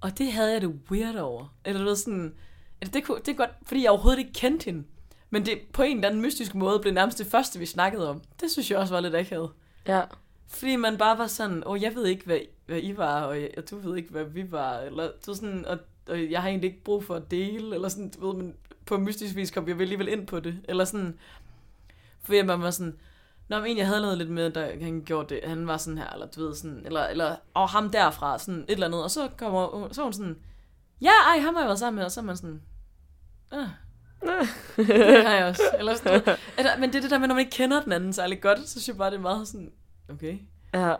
[0.00, 1.54] Og det havde jeg det weird over.
[1.64, 2.34] Eller du ved sådan...
[2.80, 4.84] Eller det, kunne, det er godt, fordi jeg overhovedet ikke kendte hende.
[5.30, 8.22] Men det på en eller anden mystisk måde blev nærmest det første, vi snakkede om.
[8.40, 9.50] Det synes jeg også var lidt akavet.
[9.88, 10.02] Ja.
[10.46, 13.50] Fordi man bare var sådan, åh, jeg ved ikke, hvad, hvad I var, og, jeg,
[13.56, 15.78] og du ved ikke, hvad vi var, eller du sådan, og,
[16.08, 18.54] og jeg har egentlig ikke brug for at dele, eller sådan, du ved, men
[18.86, 21.18] på mystisk vis kom vi alligevel ind på det, eller sådan,
[22.20, 22.98] fordi man var sådan,
[23.48, 25.98] Nå, men en, jeg havde noget lidt med, der han gjorde det, han var sådan
[25.98, 29.10] her, eller du ved, sådan, eller, eller og ham derfra, sådan et eller andet, og
[29.10, 30.38] så kommer så hun sådan,
[31.00, 32.62] ja, ej, ham har jeg været sammen med, og så er man sådan,
[33.50, 33.66] ah,
[34.76, 36.22] det har jeg også, eller sådan,
[36.58, 38.58] eller, men det er det der med, når man ikke kender den anden særlig godt,
[38.58, 39.72] så synes jeg bare, det er meget sådan,
[40.10, 40.38] okay,
[40.74, 40.94] Ja,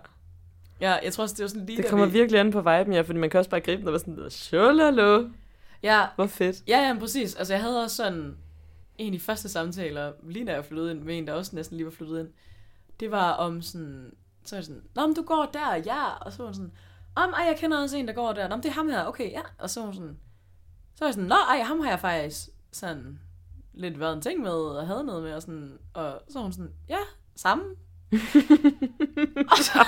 [0.80, 2.12] Ja, jeg tror også, det var sådan lige det da kommer vi...
[2.12, 4.30] virkelig an på viben, ja, fordi man kan også bare gribe den og være sådan,
[4.30, 5.28] sholalo,
[5.82, 6.56] Ja, hvor fedt.
[6.68, 7.34] ja, ja, præcis.
[7.34, 8.36] Altså, jeg havde også sådan
[8.98, 11.76] en af de første samtaler, lige da jeg flyttede ind med en, der også næsten
[11.76, 12.28] lige var flyttet ind.
[13.00, 14.12] Det var om sådan,
[14.44, 16.16] så var jeg sådan, Nå, men du går der, ja.
[16.20, 16.72] Og så var sådan,
[17.14, 18.48] om, ej, jeg kender også en, der går der.
[18.48, 19.40] Nå, men det er ham her, okay, ja.
[19.58, 20.18] Og så var sådan,
[20.94, 23.18] så var jeg sådan, nå, ej, ham har jeg faktisk sådan
[23.74, 26.52] lidt været en ting med, og havde noget med, og sådan, og så var hun
[26.52, 26.98] sådan, ja,
[27.36, 27.64] samme.
[29.52, 29.78] og, så,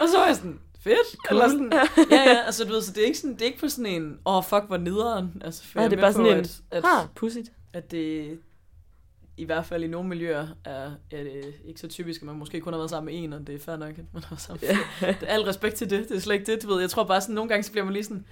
[0.00, 1.16] og så var jeg sådan, fedt.
[1.28, 1.40] Cool.
[1.42, 3.58] Eller sådan, ja, ja, altså du ved, så det er ikke, sådan, det er ikke
[3.58, 5.42] på sådan en, åh, oh, fuck, hvor nederen.
[5.44, 7.52] Altså, jeg det er bare på, sådan en, at, at, ha, pudsigt.
[7.74, 8.38] At det
[9.36, 12.60] i hvert fald i nogle miljøer er, er det ikke så typisk, at man måske
[12.60, 14.66] kun har været sammen med en, og det er fair nok, at man har sammen
[15.00, 16.80] med er Al respekt til det, det er slet ikke det, du ved.
[16.80, 18.26] Jeg tror bare sådan, nogle gange så bliver man lige sådan,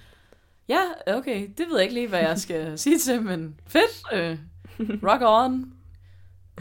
[0.69, 4.37] ja, okay, det ved jeg ikke lige, hvad jeg skal sige til, men fedt, øh,
[4.79, 5.73] rock on,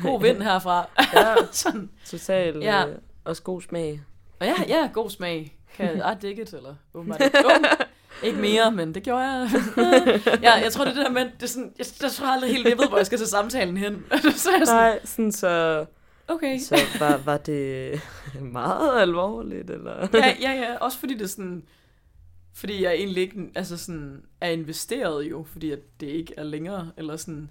[0.03, 0.89] god vind herfra.
[1.15, 1.91] Ja, sådan.
[2.07, 2.89] total, Ja.
[2.89, 4.01] øh, også god smag.
[4.41, 5.59] Og ja, ja, god smag.
[5.75, 7.39] Kan jeg dig it, eller åbenbart ikke.
[8.25, 9.51] Ikke mere, men det gjorde jeg.
[10.43, 12.51] ja, jeg tror, det er det der med, det er sådan, jeg, jeg tror aldrig
[12.51, 14.05] helt, jeg ved, hvor jeg skal til samtalen hen.
[14.37, 15.85] så er jeg sådan, Nej, sådan så,
[16.29, 16.59] okay.
[16.59, 18.01] så var, var det
[18.53, 20.09] meget alvorligt, eller?
[20.15, 21.63] ja, ja, ja, også fordi det er sådan,
[22.55, 26.91] fordi jeg egentlig ikke, altså sådan, er investeret jo, fordi at det ikke er længere,
[26.97, 27.51] eller sådan,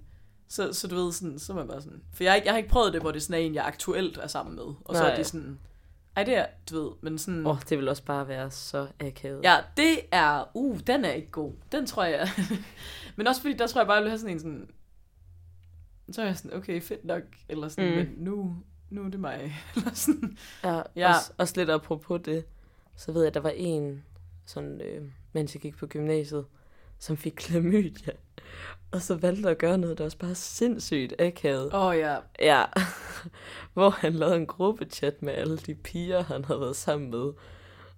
[0.50, 2.54] så, så du ved sådan, så er man bare sådan, for jeg, har ikke- jeg
[2.54, 4.96] har ikke prøvet det, hvor det sådan er en, jeg aktuelt er sammen med, og
[4.96, 5.12] så Nej.
[5.12, 5.60] er det sådan,
[6.16, 7.46] Ej, det er, du ved, men sådan...
[7.46, 9.44] Åh, oh, det vil også bare være så akavet.
[9.44, 10.52] Ja, det er...
[10.54, 11.54] Uh, den er ikke god.
[11.72, 12.28] Den tror jeg...
[13.16, 14.70] men også fordi, der tror jeg bare, jeg vil have sådan en sådan...
[16.12, 17.24] Så er jeg sådan, okay, fedt nok.
[17.50, 17.96] Eller sådan, mm.
[17.96, 18.56] men nu,
[18.90, 19.56] nu er det mig.
[19.76, 20.38] eller sådan.
[20.64, 21.10] Ja, ja.
[21.16, 22.46] Også, også lidt apropos det,
[22.96, 24.04] så ved jeg, at der var en,
[24.46, 25.04] sådan, øh,
[25.34, 26.46] mens jeg gik på gymnasiet,
[27.02, 28.14] som fik klamydia.
[28.92, 31.74] Og så valgte at gøre noget, der også bare sindssygt akavet.
[31.74, 32.16] Åh oh, ja.
[32.40, 32.64] Ja.
[33.74, 37.32] Hvor han lavede en gruppechat med alle de piger, han havde været sammen med.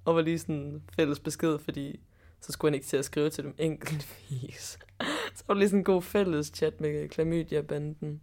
[0.06, 2.00] Og var lige sådan fælles besked, fordi
[2.42, 4.78] så skulle han ikke til at skrive til dem enkeltvis.
[5.36, 8.22] så var det lige sådan en god fælles chat med klamydia-banden.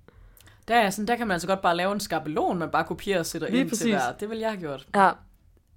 [0.69, 3.19] Der, er sådan, der kan man altså godt bare lave en skabelon, man bare kopierer
[3.19, 3.83] og sætter lige ind præcis.
[3.83, 4.13] til hver.
[4.21, 4.89] Det vil jeg have gjort.
[4.95, 5.11] Ja,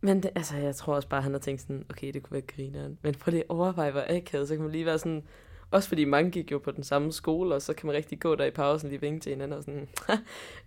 [0.03, 2.33] men det, altså, jeg tror også bare, at han har tænkt sådan, okay, det kunne
[2.33, 2.97] være grineren.
[3.01, 5.23] Men prøv lige at overveje, hvor akavet, så kan man lige være sådan,
[5.71, 8.35] også fordi mange gik jo på den samme skole, og så kan man rigtig gå
[8.35, 9.89] der i pausen lige vinke til hinanden og sådan,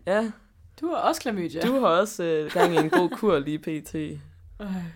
[0.06, 0.32] ja.
[0.80, 1.60] Du har også klamydia.
[1.60, 3.94] Du har også øh, gang i en god kur lige pt.
[3.94, 4.18] Øh,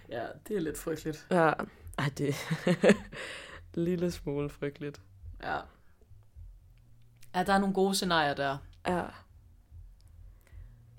[0.09, 1.27] ja, det er lidt frygteligt.
[1.31, 1.53] Ja,
[1.99, 2.35] ej, det
[3.75, 5.01] lille smule frygteligt.
[5.43, 5.57] Ja.
[7.35, 8.57] Ja, der er nogle gode scenarier der.
[8.87, 9.03] Ja.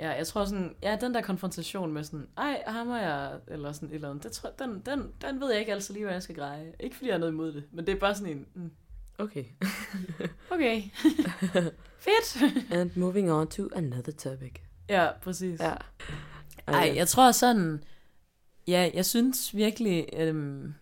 [0.02, 3.72] Ja, jeg tror sådan, ja, den der konfrontation med sådan, ej, ham er jeg, eller
[3.72, 6.14] sådan et eller andet, det tror, den, den, den ved jeg ikke altid lige, hvad
[6.14, 6.74] jeg skal greje.
[6.80, 8.72] Ikke fordi jeg har noget imod det, men det er bare sådan en, mm,
[9.22, 9.46] Okay.
[10.52, 10.84] okay.
[12.06, 12.72] Fedt.
[12.72, 14.54] And moving on to another topic.
[14.90, 15.60] Ja, præcis.
[15.60, 15.74] Ja.
[16.68, 17.84] Ej, jeg tror sådan,
[18.68, 20.74] ja, jeg synes virkelig, øhm,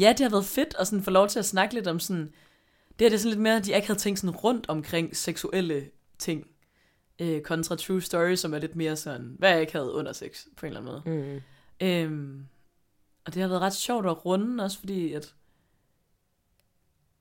[0.00, 2.32] ja, det har været fedt at sådan få lov til at snakke lidt om sådan,
[2.98, 5.90] det er det sådan lidt mere, at de ikke havde tænkt sådan rundt omkring seksuelle
[6.18, 6.46] ting,
[7.18, 10.46] øh, kontra True Story, som er lidt mere sådan, hvad jeg ikke havde under sex,
[10.56, 11.42] på en eller anden måde.
[11.80, 11.86] Mm.
[11.86, 12.46] Øhm,
[13.26, 15.34] og det har været ret sjovt at runde, også fordi, at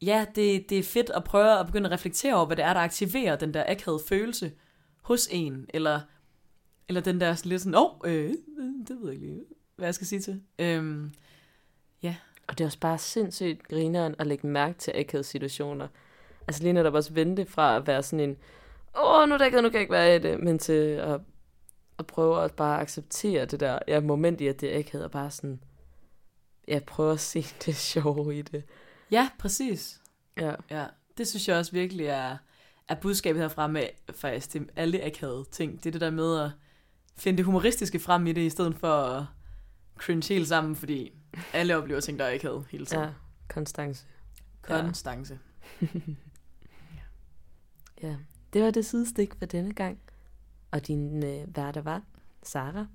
[0.01, 2.73] ja, det, det er fedt at prøve at begynde at reflektere over, hvad det er,
[2.73, 4.51] der aktiverer den der akavede følelse
[5.01, 6.01] hos en, eller,
[6.87, 8.33] eller den der lidt sådan, åh, oh, øh,
[8.87, 9.45] det ved jeg ikke lige,
[9.75, 10.41] hvad jeg skal sige til.
[10.59, 11.11] Øhm,
[12.03, 12.15] ja.
[12.47, 15.87] Og det er også bare sindssygt grineren at lægge mærke til akavede situationer.
[16.47, 18.37] Altså lige netop også vente fra at være sådan en,
[18.97, 21.19] åh, oh, nu er ikke, nu kan jeg ikke være i det, men til at,
[21.99, 25.31] at prøve at bare acceptere det der ja, moment i, at det ikke hedder bare
[25.31, 25.63] sådan,
[26.67, 28.63] ja, prøve at se det sjove i det.
[29.11, 30.01] Ja, præcis.
[30.37, 30.55] Ja.
[30.69, 30.85] ja.
[31.17, 32.37] Det synes jeg også virkelig er,
[32.87, 35.83] er budskabet herfra med faktisk til alle akavede ting.
[35.83, 36.51] Det er det der med at
[37.17, 39.25] finde det humoristiske frem i det, i stedet for at
[39.97, 41.11] cringe helt sammen, fordi
[41.53, 43.03] alle oplever ting, der er akavet hele tiden.
[43.03, 43.09] Ja,
[43.47, 44.05] konstance.
[44.61, 45.39] Konstance.
[45.81, 45.87] Ja.
[48.07, 48.15] ja,
[48.53, 49.99] det var det sidestik for denne gang.
[50.71, 52.01] Og din øh, værter var
[52.43, 52.85] Sara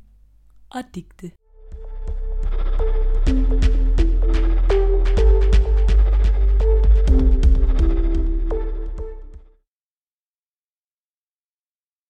[0.70, 1.30] og Digte.
[3.24, 3.71] thank you